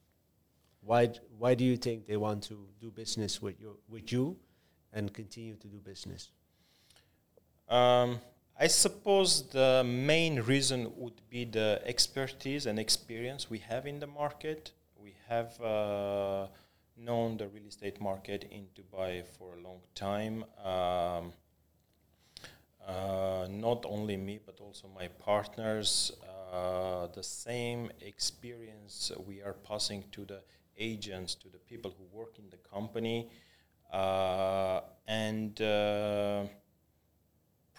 [0.80, 4.38] Why, why do you think they want to do business with you, with you
[4.94, 6.30] and continue to do business?
[7.68, 8.20] Um,
[8.60, 14.08] I suppose the main reason would be the expertise and experience we have in the
[14.08, 14.72] market.
[14.98, 16.48] We have uh,
[16.98, 20.46] known the real estate market in Dubai for a long time.
[20.64, 21.34] Um,
[22.88, 26.12] uh, not only me, but also my partners.
[26.54, 30.42] Uh, the same experience we are passing to the
[30.78, 33.30] agents, to the people who work in the company.
[33.92, 36.44] Uh, and uh,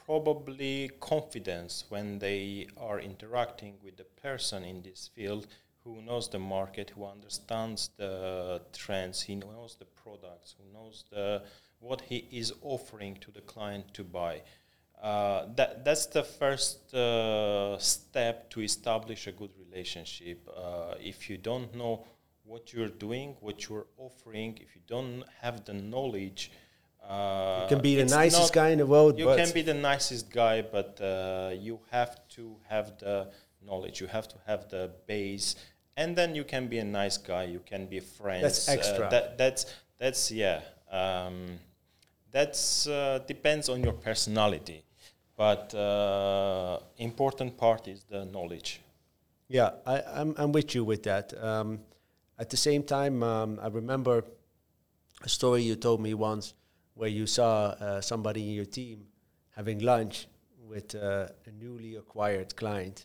[0.06, 5.48] probably confidence when they are interacting with the person in this field
[5.82, 11.42] who knows the market, who understands the trends, he knows the products, who knows the
[11.80, 14.42] what he is offering to the client to buy.
[15.02, 20.48] Uh, that that's the first uh, step to establish a good relationship.
[20.56, 22.04] Uh, if you don't know
[22.44, 26.50] what you're doing, what you're offering, if you don't have the knowledge
[27.08, 29.18] uh, you can be the nicest guy in the world.
[29.18, 33.28] You can be the nicest guy, but uh, you have to have the
[33.64, 34.00] knowledge.
[34.00, 35.54] You have to have the base,
[35.96, 37.44] and then you can be a nice guy.
[37.44, 38.42] You can be friends.
[38.42, 39.06] That's extra.
[39.06, 39.66] Uh, that, that's
[39.98, 40.60] that's yeah.
[40.90, 41.58] Um,
[42.32, 44.82] that's uh, depends on your personality,
[45.36, 48.80] but uh, important part is the knowledge.
[49.48, 51.32] Yeah, I, I'm I'm with you with that.
[51.40, 51.80] Um,
[52.38, 54.24] at the same time, um, I remember
[55.22, 56.52] a story you told me once
[56.96, 59.04] where you saw uh, somebody in your team
[59.54, 60.26] having lunch
[60.66, 63.04] with uh, a newly acquired client,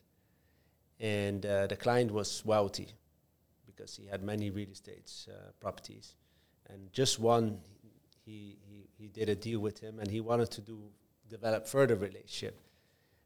[1.00, 2.88] and uh, the client was wealthy
[3.66, 6.16] because he had many real estate uh, properties,
[6.70, 7.60] and just one,
[8.26, 10.80] he, he he did a deal with him, and he wanted to do
[11.30, 12.60] develop further relationship,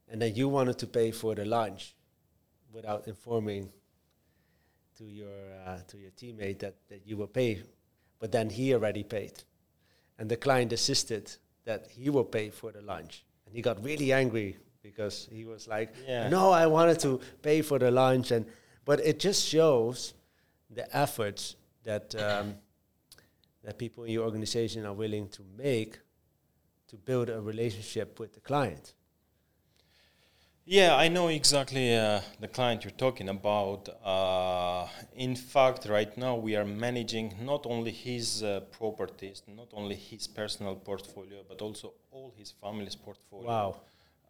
[0.09, 1.95] and then you wanted to pay for the lunch
[2.73, 3.71] without informing
[4.97, 7.61] to your uh, to your teammate that, that you will pay,
[8.19, 9.33] but then he already paid
[10.17, 11.31] and the client insisted
[11.65, 13.25] that he will pay for the lunch.
[13.45, 16.29] And he got really angry because he was like, yeah.
[16.29, 18.45] "No, I wanted to pay for the lunch." And
[18.85, 20.13] but it just shows
[20.69, 22.55] the efforts that um,
[23.63, 25.99] that people in your organization are willing to make
[26.87, 28.93] to build a relationship with the client.
[30.67, 33.87] Yeah, I know exactly uh, the client you're talking about.
[34.03, 39.95] Uh, in fact, right now we are managing not only his uh, properties, not only
[39.95, 43.47] his personal portfolio, but also all his family's portfolio.
[43.47, 43.75] Wow.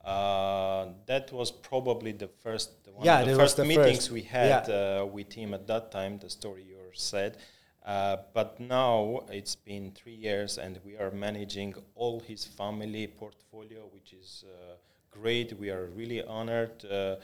[0.03, 4.11] Uh, that was probably the first one Yeah, of the first the meetings first.
[4.11, 5.01] we had Yeah.
[5.01, 6.19] uh, with him at that time.
[6.19, 7.37] The story you said,
[7.85, 13.87] uh, but now it's been three years, and we are managing all his family portfolio,
[13.93, 14.75] which is uh,
[15.21, 15.57] great.
[15.59, 17.15] We are really honored uh,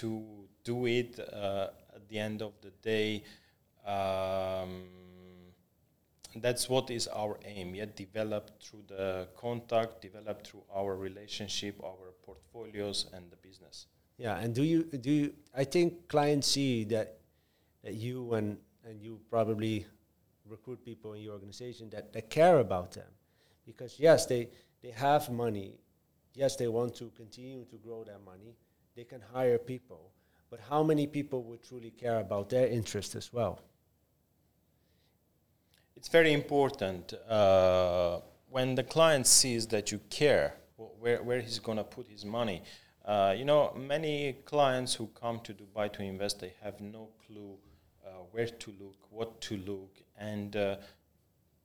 [0.00, 0.22] to
[0.64, 1.18] do it.
[1.18, 3.24] Uh, at the end of the day.
[3.86, 4.84] Um,
[6.36, 12.14] that's what is our aim yet developed through the contact developed through our relationship our
[12.24, 13.86] portfolios and the business
[14.16, 17.18] Yeah, and do you do you, I think clients see that
[17.84, 19.84] that you and and you probably
[20.46, 23.10] recruit people in your organization that, that care about them
[23.66, 24.48] because yes they
[24.82, 25.74] they have money
[26.34, 28.56] yes they want to continue to grow their money
[28.96, 30.10] they can hire people
[30.50, 33.60] but how many people would truly care about their interest as well
[35.96, 38.18] it's very important uh,
[38.50, 40.54] when the client sees that you care
[40.98, 42.62] where, where he's going to put his money
[43.04, 47.56] uh, you know many clients who come to dubai to invest they have no clue
[48.04, 50.76] uh, where to look what to look and uh,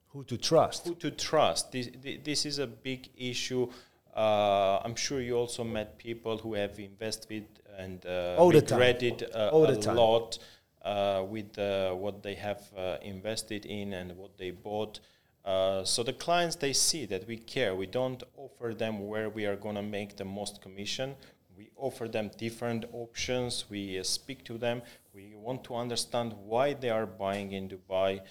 [0.10, 1.72] who to trust who to trust.
[1.72, 1.90] This,
[2.24, 3.70] this is a big issue.
[4.18, 7.46] Uh, I'm sure you also met people who have invested
[7.78, 8.80] and uh, All the time.
[8.80, 9.96] regretted uh, a time.
[9.96, 10.40] lot
[10.84, 15.00] uh, with uh, what they have uh, invested in and what they bought.
[15.46, 17.76] Uh, so the clients they see that we care.
[17.76, 21.16] We don't offer them where we are going to make the most commission.
[21.56, 23.66] We offer them different options.
[23.70, 24.82] We uh, speak to them.
[25.14, 28.22] We want to understand why they are buying in Dubai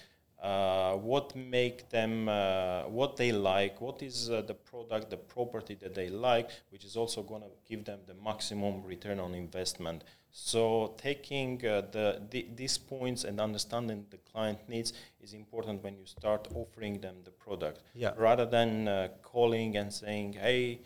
[0.41, 5.73] uh, what make them uh, what they like what is uh, the product the property
[5.73, 10.03] that they like which is also going to give them the maximum return on investment.
[10.31, 15.97] So taking uh, the, the these points and understanding the client needs is important when
[15.97, 17.81] you start offering them the product.
[17.95, 18.11] Yeah.
[18.15, 20.81] rather than uh, calling and saying hey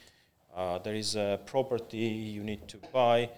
[0.56, 3.30] uh, there is a property you need to buy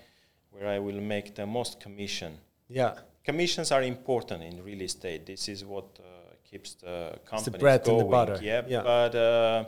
[0.51, 2.37] where i will make the most commission.
[2.69, 2.93] Yeah
[3.23, 5.25] commissions are important in real estate.
[5.25, 6.03] This is what uh,
[6.49, 8.39] keeps the company bread and the butter.
[8.41, 8.83] Yeah, Yeah.
[8.83, 9.65] but uh,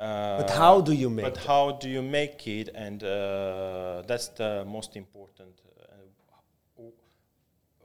[0.00, 1.44] uh, But how do you make But them?
[1.46, 2.68] how do you make it?
[2.74, 5.54] And uh, that's the most important.
[5.60, 6.82] Uh,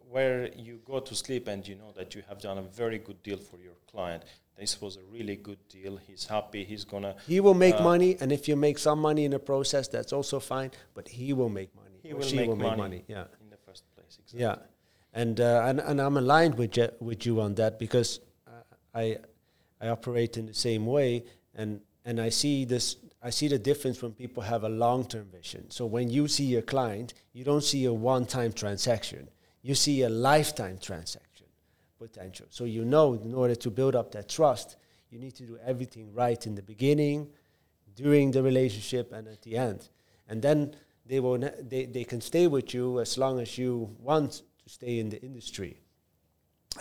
[0.09, 3.21] where you go to sleep and you know that you have done a very good
[3.23, 4.23] deal for your client.
[4.59, 5.97] This was a really good deal.
[5.97, 6.63] He's happy.
[6.63, 7.15] He's gonna.
[7.27, 10.13] he will make uh, money and if you make some money in the process that's
[10.13, 12.81] also fine but he will make money He will make will make money.
[12.85, 13.23] money yeah
[14.15, 14.41] Place, exactly.
[14.41, 18.51] Yeah, and uh, and and I'm aligned with you, with you on that because uh,
[18.93, 19.17] I
[19.81, 21.23] I operate in the same way,
[21.55, 22.97] and and I see this.
[23.21, 25.71] I see the difference when people have a long term vision.
[25.71, 29.29] So when you see a client, you don't see a one time transaction.
[29.61, 31.47] You see a lifetime transaction
[31.97, 32.47] potential.
[32.49, 34.75] So you know, in order to build up that trust,
[35.09, 37.29] you need to do everything right in the beginning,
[37.95, 39.87] during the relationship, and at the end.
[40.27, 40.75] And then
[41.05, 44.69] they will ne- they, they can stay with you as long as you want to
[44.69, 45.79] stay in the industry.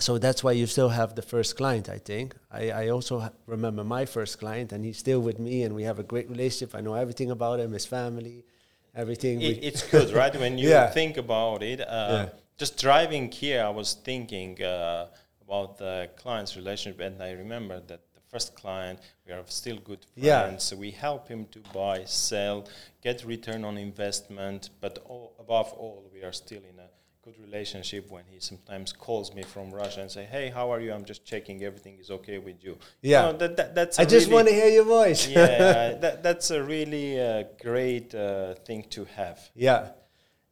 [0.00, 2.34] So that's why you still have the first client, I think.
[2.50, 5.82] I, I also ha- remember my first client, and he's still with me, and we
[5.82, 6.74] have a great relationship.
[6.74, 8.46] I know everything about him, his family,
[8.94, 9.42] everything.
[9.42, 10.34] it, it's good, right?
[10.34, 10.88] When you Yeah.
[10.88, 12.28] think about it, uh, Yeah.
[12.56, 15.08] just driving here, I was thinking uh,
[15.46, 18.00] about the client's relationship, and I remember that
[18.32, 20.42] first client, we are still good Yeah.
[20.42, 20.64] friends.
[20.64, 22.66] So we help him to buy, sell,
[23.02, 26.88] get return on investment, but all, above all, we are still in a
[27.24, 30.92] good relationship when he sometimes calls me from Russia and say, "Hey, how are you?
[30.92, 32.72] I'm just checking everything is okay with you."
[33.02, 33.22] You Yeah.
[33.22, 35.28] know, that, that, that's I just really- want to hear your voice.
[35.28, 39.38] yeah, that, that's a really uh, great uh, thing to have.
[39.54, 39.90] Yeah,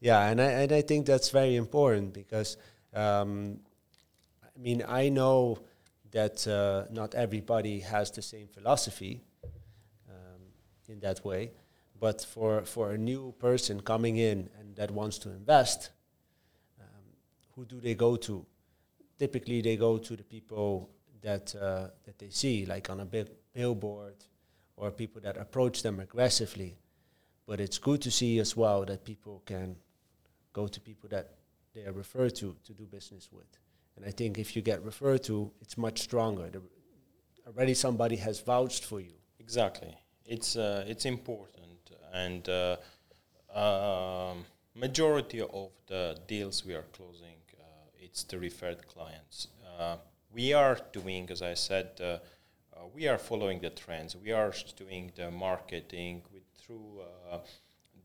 [0.00, 2.56] yeah, and I and I think that's very important because
[2.94, 3.58] um,
[4.44, 5.58] I mean I know
[6.12, 9.22] that uh, not everybody has the same philosophy
[10.08, 10.42] um,
[10.88, 11.52] in that way,
[11.98, 15.90] but for for a new person coming in and that wants to invest,
[16.80, 17.04] um,
[17.54, 18.44] who do they go to?
[19.18, 20.90] Typically, they go to the people
[21.22, 24.16] that uh, that they see, like on a big billboard,
[24.76, 26.76] or people that approach them aggressively
[27.50, 29.74] but it's good to see as well that people can
[30.52, 31.34] go to people that
[31.74, 33.58] they are referred to to do business with.
[33.96, 36.48] And I think if you get referred to, it's much stronger.
[36.50, 36.62] The,
[37.46, 39.12] already somebody has vouched for you.
[39.38, 39.96] Exactly.
[40.24, 42.76] It's uh, it's important, and uh,
[43.52, 44.44] um,
[44.76, 47.64] majority of the deals we are closing, uh,
[47.98, 49.48] it's the referred clients.
[49.78, 49.96] Uh,
[50.32, 54.16] we are doing, as I said, uh, uh, we are following the trends.
[54.16, 57.38] We are doing the marketing with through uh,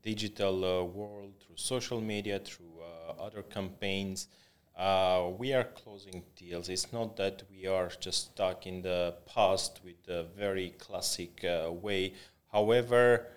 [0.02, 4.28] digital uh, world, through social media, through uh, other campaigns.
[4.76, 6.68] Uh, we are closing deals.
[6.68, 11.72] It's not that we are just stuck in the past with a very classic uh,
[11.72, 12.14] way.
[12.52, 13.28] However,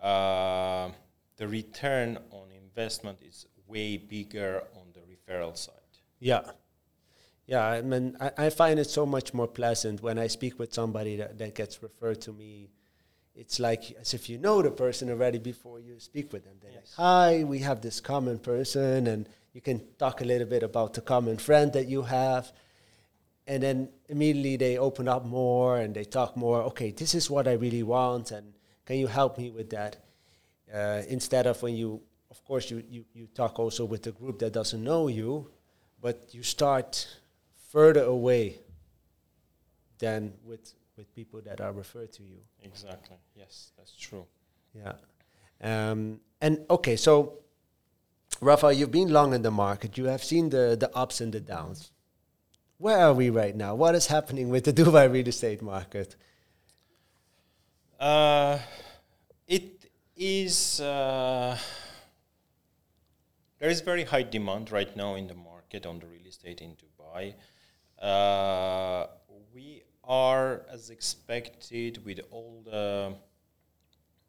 [0.00, 0.90] uh,
[1.36, 5.74] the return on investment is way bigger on the referral side.
[6.20, 6.42] Yeah.
[7.46, 10.72] Yeah, I mean, I, I find it so much more pleasant when I speak with
[10.72, 12.70] somebody that, that gets referred to me.
[13.34, 16.54] It's like as if you know the person already before you speak with them.
[16.62, 16.94] They're Yes.
[16.96, 20.92] like, "Hi, we have this common person," and you can talk a little bit about
[20.92, 22.52] the common friend that you have,
[23.46, 26.62] and then immediately they open up more and they talk more.
[26.64, 28.52] Okay, this is what I really want, and
[28.84, 29.96] can you help me with that?
[30.70, 34.40] Uh, instead of when you, of course, you, you, you talk also with the group
[34.40, 35.48] that doesn't know you,
[36.02, 37.08] but you start
[37.70, 38.58] further away
[39.98, 42.40] than with with people that are referred to you.
[42.62, 43.16] Exactly.
[43.34, 44.26] Yes, that's true.
[44.74, 44.92] Yeah.
[45.62, 47.38] Um, and okay, so
[48.40, 49.96] Rafa, you've been long in the market.
[49.96, 51.90] You have seen the the ups and the downs.
[52.78, 53.74] Where are we right now?
[53.74, 56.16] What is happening with the Dubai real estate market?
[57.98, 58.58] Uh,
[59.48, 60.80] it is.
[60.80, 61.56] Uh,
[63.58, 66.76] there is very high demand right now in the market on the real estate in
[66.76, 67.34] Dubai.
[67.98, 69.06] Uh,
[69.54, 73.14] we are, as expected, with all the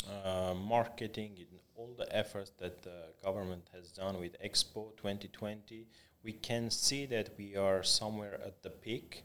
[0.10, 1.38] uh, marketing
[1.78, 5.86] all the efforts that the government has done with Expo 2020,
[6.24, 9.24] we can see that we are somewhere at the peak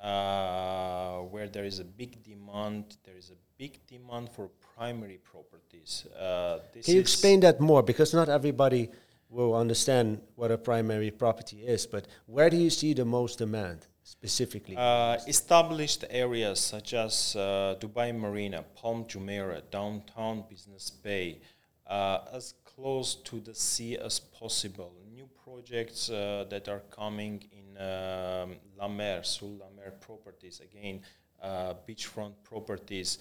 [0.00, 2.96] uh, where there is a big demand.
[3.04, 6.06] There is a big demand for primary properties.
[6.18, 7.82] Uh, this Can you explain that more?
[7.82, 8.90] Because not everybody
[9.28, 11.86] will understand what a primary property is.
[11.86, 14.76] But where do you see the most demand specifically?
[14.76, 21.40] Uh, established areas such as uh, Dubai Marina, Palm Jumeirah, downtown Business Bay,
[21.86, 24.92] uh, as close to the sea as possible.
[25.12, 31.00] New projects uh, that are coming in um, La Mer, Sur La Mer properties, again,
[31.42, 33.18] uh, beachfront properties.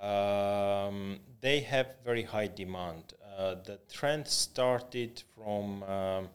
[0.00, 3.14] Um, they have very high demand.
[3.38, 6.28] Uh, the trend started from um,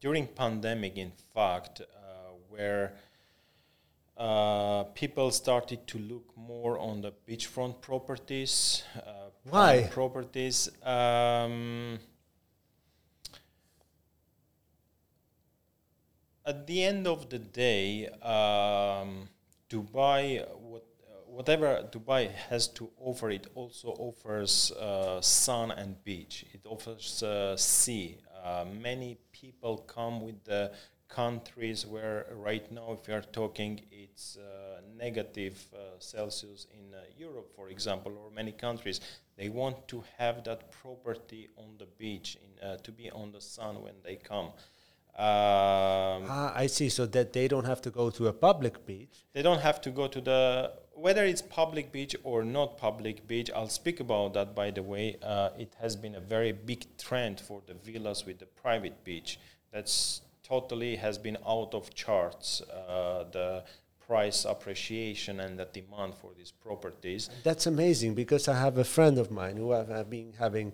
[0.00, 1.84] during pandemic, in fact, uh,
[2.48, 2.92] where
[4.16, 8.82] uh, people started to look more on the beachfront properties.
[9.48, 9.88] Why?
[9.92, 10.68] Properties.
[10.82, 11.98] Um,
[16.44, 19.28] at the end of the day, um,
[19.70, 20.84] Dubai, what,
[21.26, 26.44] whatever Dubai has to offer, it also offers uh, sun and beach.
[26.52, 28.18] It offers uh, sea.
[28.44, 30.72] Uh, many people come with the
[31.08, 37.52] countries where right now, if are talking, it's uh, negative uh, Celsius in uh, Europe,
[37.54, 39.00] for example, or many countries.
[39.36, 43.40] They want to have that property on the beach, in, uh, to be on the
[43.40, 44.46] sun when they come.
[45.18, 46.90] Um, ah, I see.
[46.90, 49.24] So that they don't have to go to a public beach.
[49.32, 53.50] they don't have to go to the whether it's public beach or not public beach
[53.54, 57.38] i'll speak about that by the way uh, it has been a very big trend
[57.40, 59.38] for the villas with the private beach
[59.72, 63.62] that's totally has been out of charts uh, the
[64.06, 69.18] price appreciation and the demand for these properties That's amazing because I have a friend
[69.18, 70.72] of mine who I've, I've been having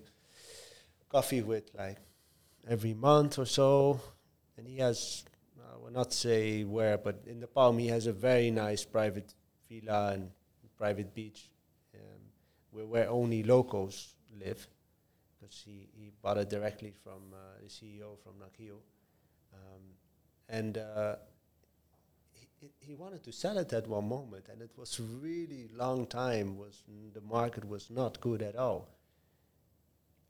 [1.08, 1.98] coffee with like
[2.68, 4.00] every month or so,
[4.56, 5.24] and he has
[5.72, 9.34] I will not say where, but in the Palm he has a very nice private
[9.68, 10.30] villa and
[10.78, 11.50] private beach,
[11.94, 12.20] um,
[12.70, 14.66] where where only locals live,
[15.40, 18.80] because he, he bought it directly from uh, the CEO from Nakheel,
[19.54, 19.82] um,
[20.48, 20.78] and.
[20.78, 21.16] Uh,
[22.62, 26.56] he, he wanted to sell it at one moment, and it was really long time.
[26.56, 26.82] Was
[27.12, 28.88] the market was not good at all.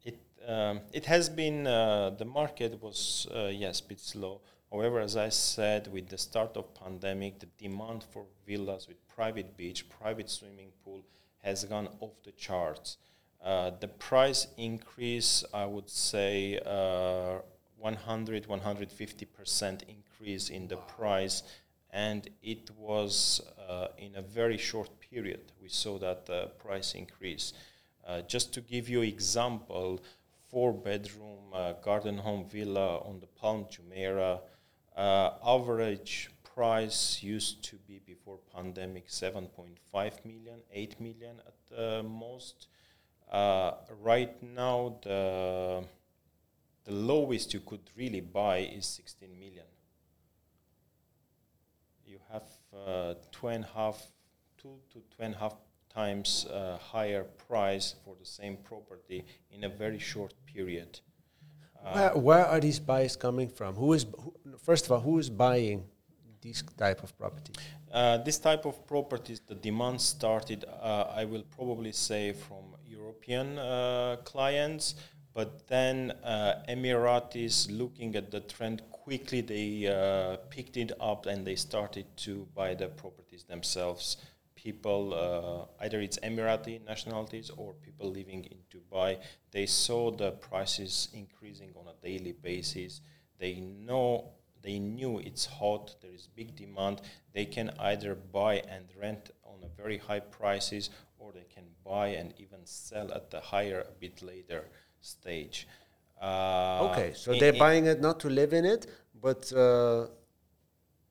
[0.03, 0.19] It
[0.49, 4.41] um, it has been uh, the market was uh, yes a bit slow.
[4.73, 9.55] However, as I said, with the start of pandemic, the demand for villas with private
[9.55, 11.05] beach, private swimming pool
[11.43, 12.97] has gone off the charts.
[13.45, 17.41] Uh, the price increase, I would say, uh,
[17.77, 21.43] 100, 150 percent increase in the price,
[21.93, 25.53] and it was uh, in a very short period.
[25.63, 27.53] We saw that uh, price increase.
[28.07, 30.01] Uh, just to give you example,
[30.51, 34.41] four bedroom uh, garden home villa on the Palm Jumeirah,
[34.97, 42.67] uh, average price used to be before pandemic 7.5 million, 8 million at the most.
[43.31, 43.73] Uh,
[44.03, 45.85] right now, the
[46.85, 49.65] the lowest you could really buy is 16 million.
[52.13, 54.07] You have uh, two and a half,
[54.61, 55.55] two to two and a half
[55.89, 61.01] times uh, higher price for the same property in a very short period.
[61.83, 63.77] Uh, where, where are these buyers coming from?
[63.77, 65.85] Who is who, first of all who is buying
[66.43, 67.55] these type of property?
[67.91, 73.59] Uh, this type of properties, the demand started, uh, I will probably say, from European
[73.59, 74.97] uh, clients.
[75.35, 81.47] But then uh, Emiratis, looking at the trend quickly, they uh, picked it up and
[81.47, 84.19] they started to buy the properties themselves.
[84.55, 89.19] People, uh, either it's Emirati nationalities or people living in Dubai,
[89.51, 93.01] they saw the prices increasing on a daily basis.
[93.39, 97.01] They know they knew it's hot, there is big demand.
[97.33, 102.09] They can either buy and rent on a very high prices, or they can buy
[102.09, 104.69] and even sell at the higher a bit later
[105.03, 105.69] stage.
[106.21, 108.87] Uh, okay, so they're buying it not to live in it,
[109.21, 110.07] but uh,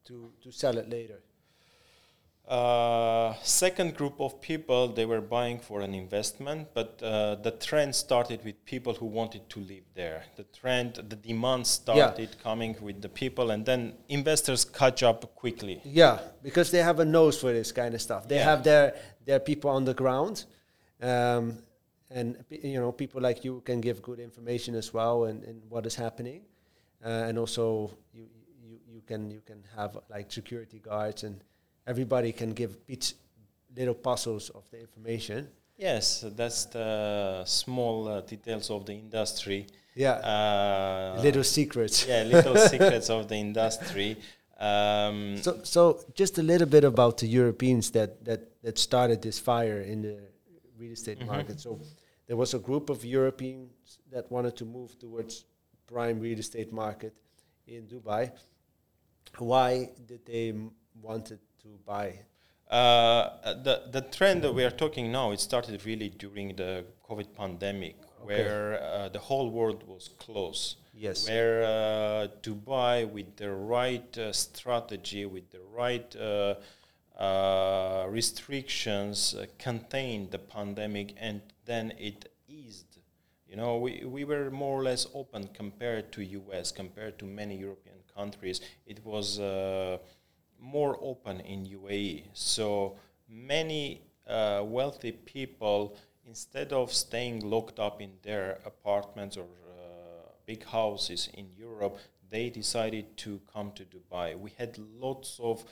[0.06, 1.20] to to sell it later.
[2.52, 7.96] Uh, second group of people they were buying for an investment but uh, the trend
[7.96, 12.44] started with people who wanted to live there the trend the demand started yeah.
[12.44, 17.06] coming with the people and then investors catch up quickly yeah because they have a
[17.06, 18.44] nose for this kind of stuff they yeah.
[18.44, 20.44] have their their people on the ground
[21.02, 21.58] um,
[22.14, 25.86] and you know people like you can give good information as well and, and what
[25.86, 26.42] is happening
[27.06, 28.28] uh, and also you,
[28.64, 31.44] you you can you can have like security guards and
[31.88, 33.16] everybody can give each
[33.76, 35.48] little puzzles of the information.
[35.78, 39.66] Yes, that's the small uh, details of the industry.
[39.96, 42.06] Yeah, uh, little secrets.
[42.08, 44.18] Yeah, little secrets of the industry.
[44.60, 49.40] Um, so, so just a little bit about the Europeans that that that started this
[49.40, 50.20] fire in the
[50.78, 51.36] real estate mm -hmm.
[51.36, 51.60] market.
[51.60, 51.80] So,
[52.32, 55.44] there was a group of Europeans that wanted to move towards
[55.86, 57.14] prime real estate market
[57.68, 58.32] in Dubai.
[59.38, 60.54] Why did they
[61.08, 62.08] wanted to buy?
[62.70, 67.30] Uh, the the trend that we are talking now it started really during the COVID
[67.42, 68.28] pandemic, okay.
[68.30, 70.78] where uh, the whole world was closed.
[70.94, 71.28] Yes.
[71.28, 76.56] Where uh, Dubai, with the right uh, strategy, with the right uh,
[77.22, 82.98] uh, restrictions, contained the pandemic, and then it eased.
[83.48, 87.58] You know, we, we were more or less open compared to US, compared to many
[87.58, 88.62] European countries.
[88.86, 89.40] It was
[90.60, 92.26] more open in UAE.
[92.34, 92.96] So
[93.28, 100.64] many uh, wealthy people, instead of staying locked up in their apartments or uh, big
[100.66, 101.98] houses in Europe,
[102.30, 104.40] they decided to come to Dubai.
[104.40, 105.66] We had lots of uh,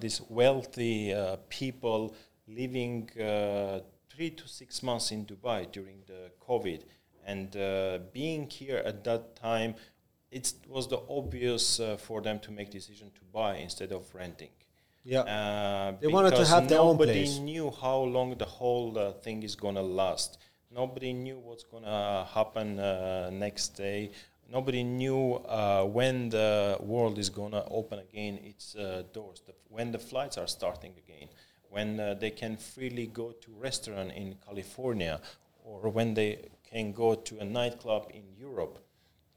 [0.00, 2.14] these wealthy uh, people
[2.48, 6.82] living uh, three to six months in Dubai during the COVID.
[7.24, 9.74] And uh, being here at that time,
[10.30, 14.48] it was the obvious uh, for them to make decision to buy instead of renting.
[15.04, 17.36] Yeah, uh, they wanted to have their own place.
[17.36, 20.38] Nobody knew how long the whole uh, thing is gonna last.
[20.70, 24.10] Nobody knew what's gonna happen uh, next day.
[24.52, 29.42] Nobody knew uh, when the world is gonna open again its uh, doors.
[29.46, 31.28] The, when the flights are starting again.
[31.70, 35.22] When they can freely go to restaurant in California,
[35.64, 38.78] or when they can go to a nightclub in Europe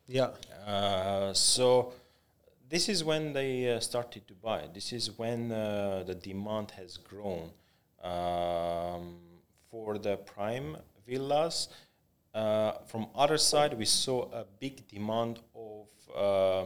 [0.08, 0.30] yeah.
[0.68, 1.94] Uh, so
[2.70, 4.68] this is when they uh, started to buy.
[4.72, 7.50] This is when uh, the demand has grown
[8.04, 9.18] um,
[9.72, 11.70] for the prime villas.
[12.36, 16.66] Uh, from other side, we saw a big demand of uh,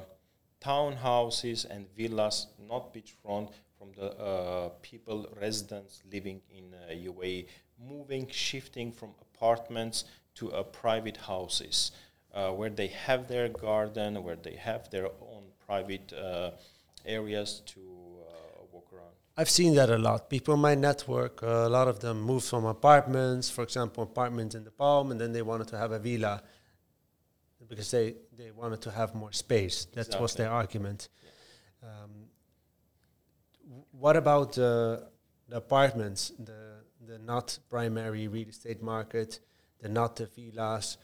[0.60, 7.46] townhouses and villas, not beachfront, from the uh, people, residents living in UAE,
[7.80, 10.04] moving, shifting from apartments
[10.36, 11.92] to private houses
[12.34, 16.52] uh, where they have their garden, where they have their own private uh,
[17.06, 17.99] areas to uh.
[19.40, 20.30] I've seen that a lot.
[20.30, 24.54] People in my network, uh, a lot of them moved from apartments, for example, apartments
[24.54, 26.44] in the Palm, and then they wanted to have a villa
[27.70, 29.86] because they, they wanted to have more space.
[29.86, 30.22] That exactly.
[30.22, 31.08] was their argument.
[31.82, 31.90] Yeah.
[31.90, 32.12] Um,
[33.92, 35.08] what about the
[35.52, 39.40] apartments, the, the not primary real estate market,
[39.80, 40.98] the not the villas?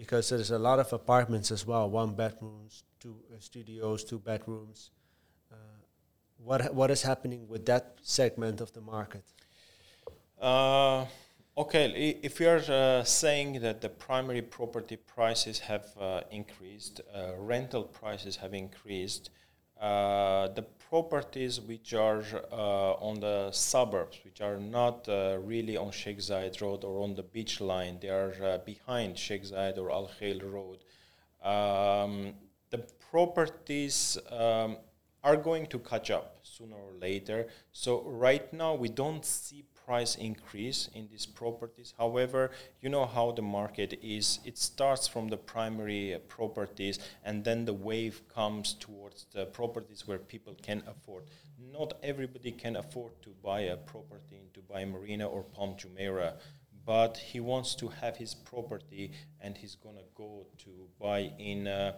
[0.00, 4.92] because there's a lot of apartments as well, one bedrooms, two uh, studios, two bedrooms.
[6.40, 9.24] Uh, what what is happening with that segment of the market?
[10.40, 11.06] Uh,
[11.56, 17.84] okay, if are uh, saying that the primary property prices have uh, increased, uh, rental
[17.84, 19.30] prices have increased,
[19.80, 22.22] the properties which are
[22.52, 27.14] uh, on the suburbs, which are not uh, really on Sheikh Zayed Road or on
[27.14, 30.78] the beach line, they are uh, behind Sheikh Zayed or Al Khail Road.
[31.42, 32.34] Um,
[32.70, 32.78] the
[33.10, 34.76] properties um,
[35.22, 37.46] are going to catch up sooner or later.
[37.72, 41.92] So right now we don't see price increase in these properties.
[41.98, 44.38] However, you know how the market is.
[44.44, 50.06] It starts from the primary uh, properties and then the wave comes towards the properties
[50.06, 51.24] where people can afford.
[51.72, 56.34] Not everybody can afford to buy a property in Dubai Marina or Palm Jumeirah,
[56.86, 61.96] but he wants to have his property and he's gonna go to buy in uh,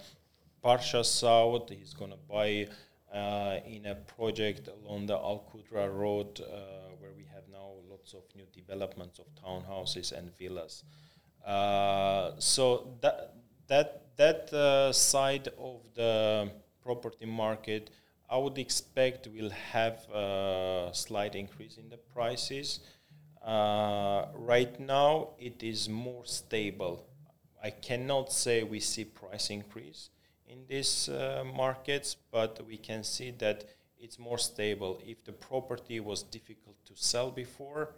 [0.64, 1.68] Parsha South.
[1.70, 2.68] He's gonna buy
[3.12, 8.14] uh, in a project along the Al Qudra Road, uh, where we have now lots
[8.14, 10.84] of new developments of townhouses and villas.
[11.44, 13.34] Uh, so that
[13.66, 16.50] that that uh, side of the
[16.82, 17.90] property market,
[18.30, 22.80] I would expect will have a slight increase in the prices.
[23.44, 27.04] Uh, right now, it is more stable.
[27.62, 30.10] I cannot say we see price increase
[30.52, 33.64] in these uh, markets, but we can see that
[33.98, 35.00] it's more stable.
[35.06, 37.94] If the property was difficult to sell before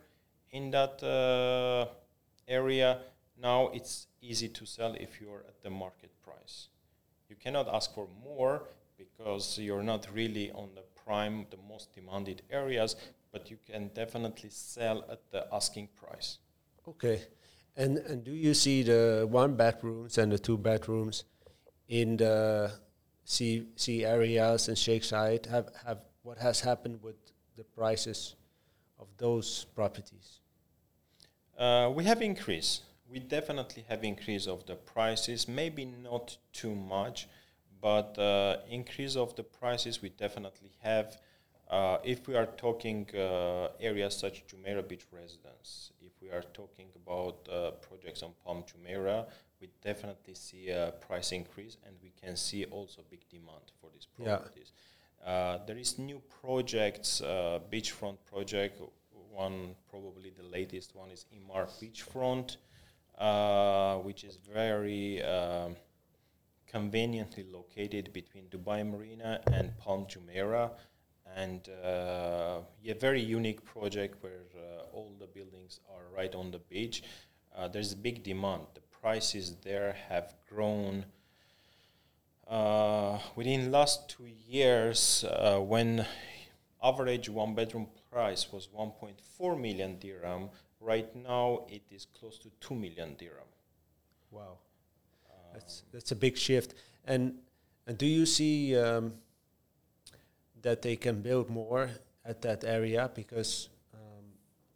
[0.50, 1.86] in that uh,
[2.46, 2.98] area,
[3.40, 6.68] now it's easy to sell if you're at the market price.
[7.28, 8.62] You cannot ask for more
[8.96, 12.96] because you're not really on the prime, the most demanded areas,
[13.32, 16.38] but you can definitely sell at the asking price.
[16.86, 17.22] Okay.
[17.76, 21.24] And and do you see the one bedrooms and the two bedrooms
[21.88, 22.72] in the
[23.24, 27.16] sea sea areas and Sheikh Zayed have have what has happened with
[27.56, 28.34] the prices
[28.98, 30.40] of those properties?
[31.58, 32.80] Uh, we have increase.
[33.10, 35.46] We definitely have increase of the prices.
[35.46, 37.28] Maybe not too much,
[37.80, 41.16] but uh, increase of the prices we definitely have.
[41.70, 45.92] Uh, if we are talking uh, areas such Jumeirah Beach Residence,
[46.24, 49.26] we are talking about uh, projects on Palm Jumeirah,
[49.60, 54.06] we definitely see a price increase, and we can see also big demand for these
[54.06, 54.72] properties.
[55.24, 55.30] Yeah.
[55.30, 58.80] Uh, there is new projects, uh, beachfront project.
[59.30, 62.58] One probably the latest one is Emaar Beachfront,
[63.18, 65.76] uh, which is very um,
[66.68, 70.70] conveniently located between Dubai Marina and Palm Jumeirah
[71.36, 76.58] and uh, a very unique project where uh, all the buildings are right on the
[76.58, 77.02] beach.
[77.56, 78.62] Uh, there's a big demand.
[78.74, 81.04] The prices there have grown
[82.48, 85.24] uh, within last two years.
[85.24, 86.06] Uh, when
[86.82, 90.50] average one bedroom price was 1.4 million dirham,
[90.80, 93.48] right now it is close to 2 million dirham.
[94.30, 94.58] Wow,
[95.52, 96.74] that's that's a big shift.
[97.04, 97.34] And
[97.86, 98.76] and do you see?
[98.76, 99.14] Um,
[100.64, 101.90] that they can build more
[102.24, 104.24] at that area because um,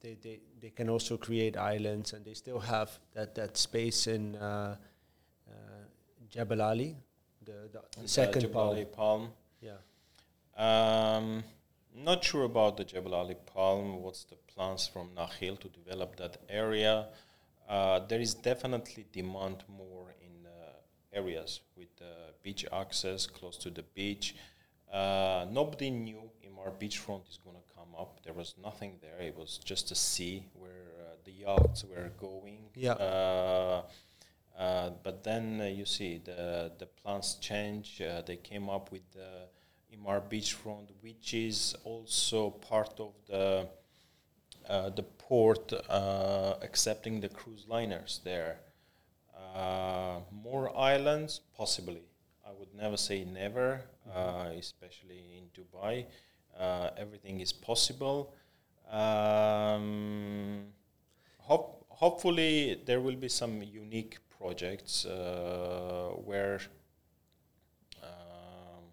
[0.02, 4.36] they, they, they can also create islands and they still have that, that space in
[4.36, 4.76] uh,
[5.48, 5.52] uh,
[6.28, 6.94] Jebel Ali,
[7.42, 9.30] the, the, the second Jebel Ali Palm.
[9.62, 9.78] Yeah.
[10.56, 11.42] Um,
[11.96, 14.02] not sure about the Jebel Ali Palm.
[14.02, 17.06] What's the plans from Nakheel to develop that area?
[17.66, 20.72] Uh, there is definitely demand more in uh,
[21.14, 24.34] areas with uh, beach access close to the beach.
[24.92, 28.20] Uh, nobody knew Emaar beachfront is going to come up.
[28.24, 29.20] There was nothing there.
[29.20, 30.70] It was just a sea where
[31.00, 32.70] uh, the yachts were going.
[32.74, 32.92] Yeah.
[32.92, 33.82] Uh,
[34.58, 38.00] uh but then uh, you see the the plans change.
[38.00, 39.48] Uh, they came up with the
[39.94, 43.68] Emaar beachfront, which is also part of the
[44.96, 45.72] the port
[46.62, 48.60] accepting the cruise liners there.
[50.30, 52.07] more islands, possibly
[52.48, 53.82] I would never say never,
[54.14, 56.06] uh, especially in Dubai.
[56.58, 58.34] Uh, everything is possible.
[58.90, 60.68] Um,
[61.40, 66.60] hop- hopefully, there will be some unique projects uh, where
[68.02, 68.84] um,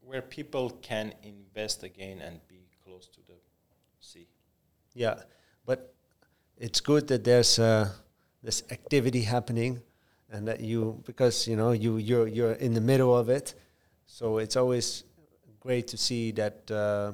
[0.00, 3.34] where people can invest again and be close to the
[4.00, 4.26] sea.
[4.94, 5.16] Yeah,
[5.66, 5.92] but
[6.56, 7.90] it's good that there's uh,
[8.42, 9.82] this activity happening
[10.30, 13.54] and that you because you know you you're you're in the middle of it.
[14.06, 15.04] So it's always
[15.60, 17.12] great to see that uh,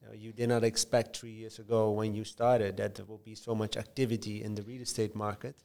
[0.00, 3.18] you, know, you, did not expect three years ago when you started that there will
[3.24, 5.56] be so much activity in the real estate market.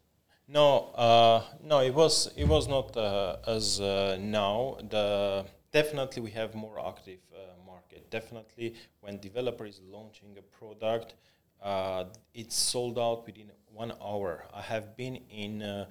[0.48, 4.78] No uh, no it was it was not uh, as uh, now.
[4.90, 8.10] The definitely we have more active uh, market.
[8.10, 11.16] Definitely when developer is launching a product
[11.62, 14.46] uh, it's sold out within one hour.
[14.54, 15.86] I have been in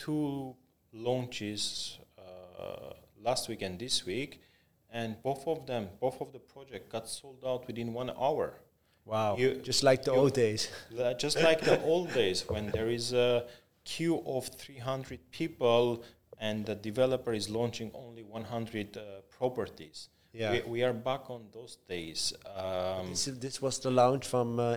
[0.00, 0.56] two
[0.92, 4.40] launches uh, last week and this week,
[4.90, 8.54] and both of them, both of the project got sold out within one hour.
[9.04, 9.36] Wow!
[9.36, 10.68] You, just like the old days.
[11.18, 13.44] just like the old days when there is a
[13.84, 16.02] queue of 300 people
[16.38, 19.00] and the developer is launching only 100 uh,
[19.36, 20.08] properties.
[20.32, 20.52] Yeah.
[20.52, 22.32] We, we, are back on those days.
[22.56, 24.76] Um, this, this, was the launch from uh?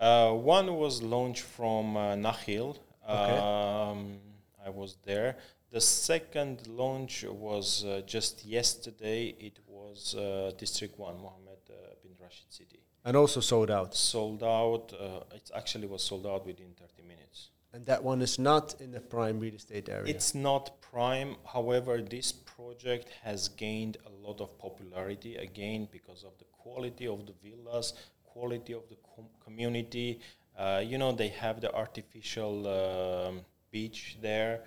[0.00, 2.76] Uh, one was launched from uh, Nakheel,
[3.10, 3.38] Okay.
[3.38, 4.18] Um,
[4.64, 5.36] I was there.
[5.72, 9.34] The second launch was uh, just yesterday.
[9.38, 12.80] It was uh, District 1, Mohammed uh, Bin Rashid City.
[13.04, 13.94] And also sold out.
[13.94, 14.92] Sold out.
[14.92, 17.50] Uh, it actually was sold out within 30 minutes.
[17.72, 20.12] And that one is not in the prime real estate area.
[20.12, 21.36] It's not prime.
[21.52, 27.26] However, this project has gained a lot of popularity again because of the quality of
[27.26, 27.94] the villas,
[28.24, 30.20] quality of the com- community.
[30.58, 33.40] Uh, you know, they have the artificial um,
[33.70, 34.60] beach there.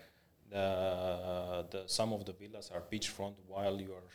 [0.49, 4.07] The, the some of the villas are beachfront, while you are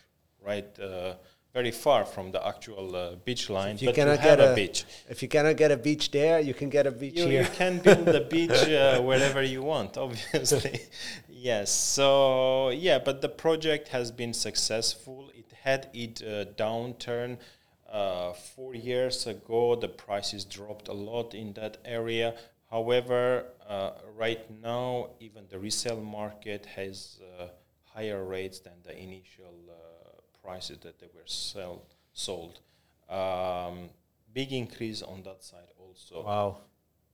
[0.46, 1.14] right uh,
[1.52, 3.74] very far from the actual uh, beach line.
[3.76, 4.84] if you but you cannot have get a, a- beach.
[5.08, 7.42] if you cannot get a beach there, you can get a beach You, here.
[7.42, 10.80] you can build the beach uh, wherever you want, obviously.
[11.28, 11.70] yes.
[11.72, 15.30] So yeah, but the project has been successful.
[15.34, 17.38] It had its uh, downturn
[17.88, 19.74] uh, four years ago.
[19.76, 22.34] The prices dropped a lot in that area.
[22.70, 27.48] However, uh, right now, even the resale market has uh,
[27.84, 31.82] higher rates than the initial uh, prices that they were sell,
[32.12, 32.60] sold.
[33.08, 33.88] Um,
[34.34, 36.58] big increase on that side also Wow.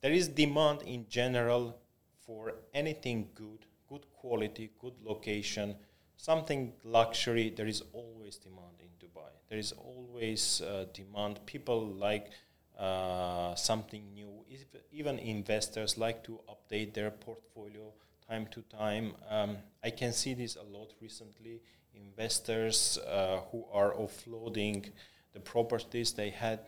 [0.01, 1.79] there is demand in general
[2.27, 5.77] for anything good, good quality, good location,
[6.17, 7.51] something luxury.
[7.51, 9.31] There is always demand in Dubai.
[9.49, 11.41] There is always uh, demand.
[11.47, 12.31] People like
[12.79, 14.45] uh, something new.
[14.49, 17.93] If, even investors like to update their portfolio
[18.29, 19.15] time to time.
[19.29, 21.61] Um, I can see this a lot recently.
[21.95, 24.91] Investors uh, who are offloading
[25.33, 26.61] the properties they had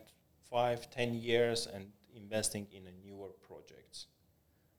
[0.49, 4.07] five, ten years and investing in a newer projects.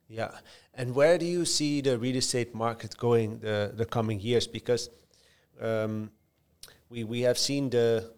[0.08, 0.30] Yeah.
[0.74, 4.46] And where do you see the real estate market going the, the coming years?
[4.46, 4.90] Because
[5.60, 6.10] um,
[6.88, 8.10] we, we have seen the,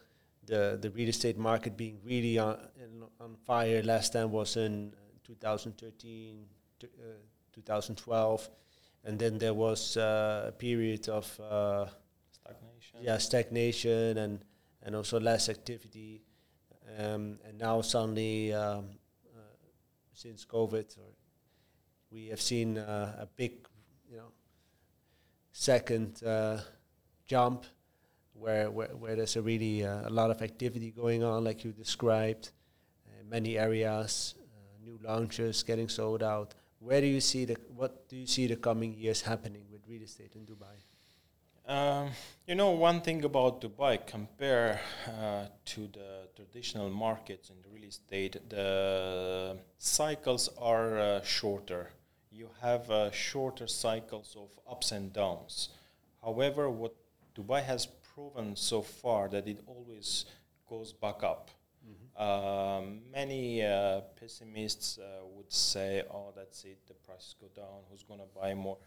[0.47, 2.59] the, the real estate market being really on,
[3.21, 3.83] on fire.
[3.83, 4.93] Last time was in
[5.25, 6.47] 2013,
[6.85, 6.87] uh,
[7.53, 8.49] 2012.
[9.05, 11.87] And then there was uh, a period of uh,
[12.91, 13.01] Stagnation.
[13.03, 14.45] yeah stagnation and
[14.83, 16.23] and also less activity
[16.99, 18.87] um, and now suddenly um,
[19.37, 19.41] uh,
[20.13, 21.13] since covid or
[22.11, 23.53] we have seen uh, a big
[24.11, 24.31] you know
[25.53, 26.59] second uh,
[27.27, 27.65] jump
[28.35, 31.73] where, where where there's a really uh, a lot of activity going on like you
[31.73, 32.51] described
[33.29, 38.17] many areas uh, new launches getting sold out where do you see the what do
[38.17, 40.77] you see the coming years happening with real estate in dubai
[41.71, 42.11] Um,
[42.49, 48.39] you know, one thing about Dubai, compare uh, to the traditional markets in real estate,
[48.49, 51.91] the cycles are uh, shorter.
[52.41, 55.69] You have uh, shorter cycles of ups and downs.
[56.25, 56.95] However, what
[57.37, 57.85] Dubai has
[58.15, 60.25] proven so far that it always
[60.67, 61.51] goes back up.
[62.17, 66.79] Um, many uh, pessimists uh, would say, "Oh, that's it.
[66.87, 67.81] The prices go down.
[67.91, 68.79] Who's going to buy more?"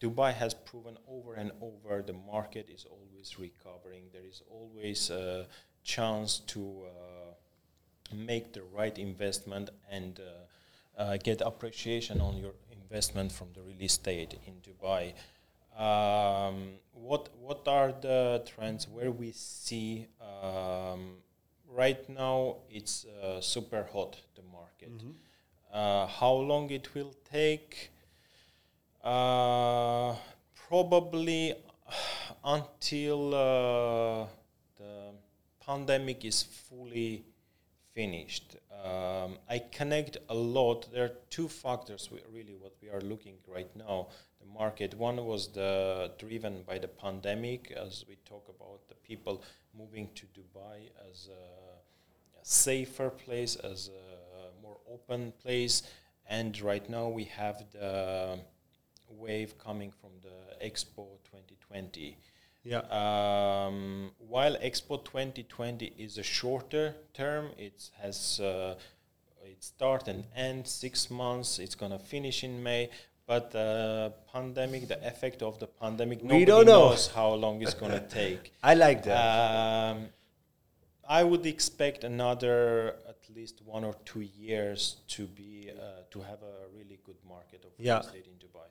[0.00, 4.04] Dubai has proven over and over the market is always recovering.
[4.14, 5.46] There is always a
[5.82, 10.44] chance to uh, make the right investment and uh,
[10.96, 12.52] uh, get appreciation on your
[12.84, 15.12] investment from the real estate in Dubai.
[15.76, 21.16] Um, what what are the trends where we see um,
[21.68, 22.56] right now?
[22.70, 24.92] It's uh, super hot the market.
[25.72, 27.90] Uh, how long it will take?
[29.02, 30.14] Uh,
[30.68, 31.54] probably
[32.44, 34.26] until uh,
[34.78, 35.12] the
[35.66, 37.24] pandemic is fully
[37.94, 38.56] finished.
[38.84, 40.92] Um, I connect a lot.
[40.92, 44.08] There are two factors, we, really, what we are looking right now.
[44.40, 44.94] The market.
[44.94, 49.42] One was the driven by the pandemic, as we talk about the people
[49.76, 55.82] moving to Dubai as a, a safer place, as a more open place,
[56.26, 58.38] and right now we have the
[59.08, 62.16] wave coming from the Expo 2020.
[62.64, 68.74] Yeah Um, while Expo 2020 is a shorter term, it has uh,
[69.44, 71.58] it start and end six months.
[71.58, 72.88] It's gonna finish in May.
[73.26, 76.88] But the pandemic, the effect of the pandemic, We nobody don't know.
[76.90, 78.52] knows how long it's gonna take.
[78.62, 79.16] I like that.
[79.16, 80.08] Um,
[81.08, 86.40] I would expect another at least one or two years to be uh, to have
[86.42, 88.00] a really good market of real Yeah.
[88.00, 88.68] estate in Dubai.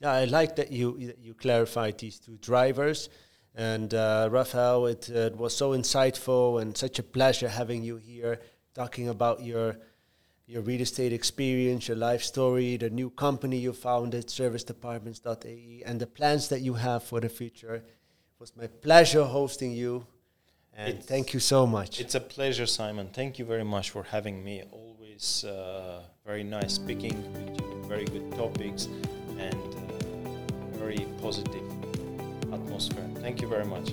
[0.00, 3.08] yeah, I like that you that you clarified these two drivers.
[3.54, 7.96] And uh, Rafayel, it, uh, it was so insightful and such a pleasure having you
[7.96, 8.40] here,
[8.74, 9.78] talking about your
[10.46, 16.06] your real estate experience, your life story, the new company you founded, servicedapartments.ae, and the
[16.06, 17.76] plans that you have for the future.
[17.76, 17.84] It
[18.38, 20.06] was my pleasure hosting you,
[20.74, 21.98] and It's- thank you so much.
[21.98, 23.08] It's a pleasure, Simon.
[23.08, 24.64] Thank you very much for having me.
[24.70, 27.82] Always uh, very nice speaking with you.
[27.88, 28.88] Very good topics
[29.38, 31.73] and uh, very positive
[32.74, 33.08] atmosphere.
[33.22, 33.92] Thank you very much.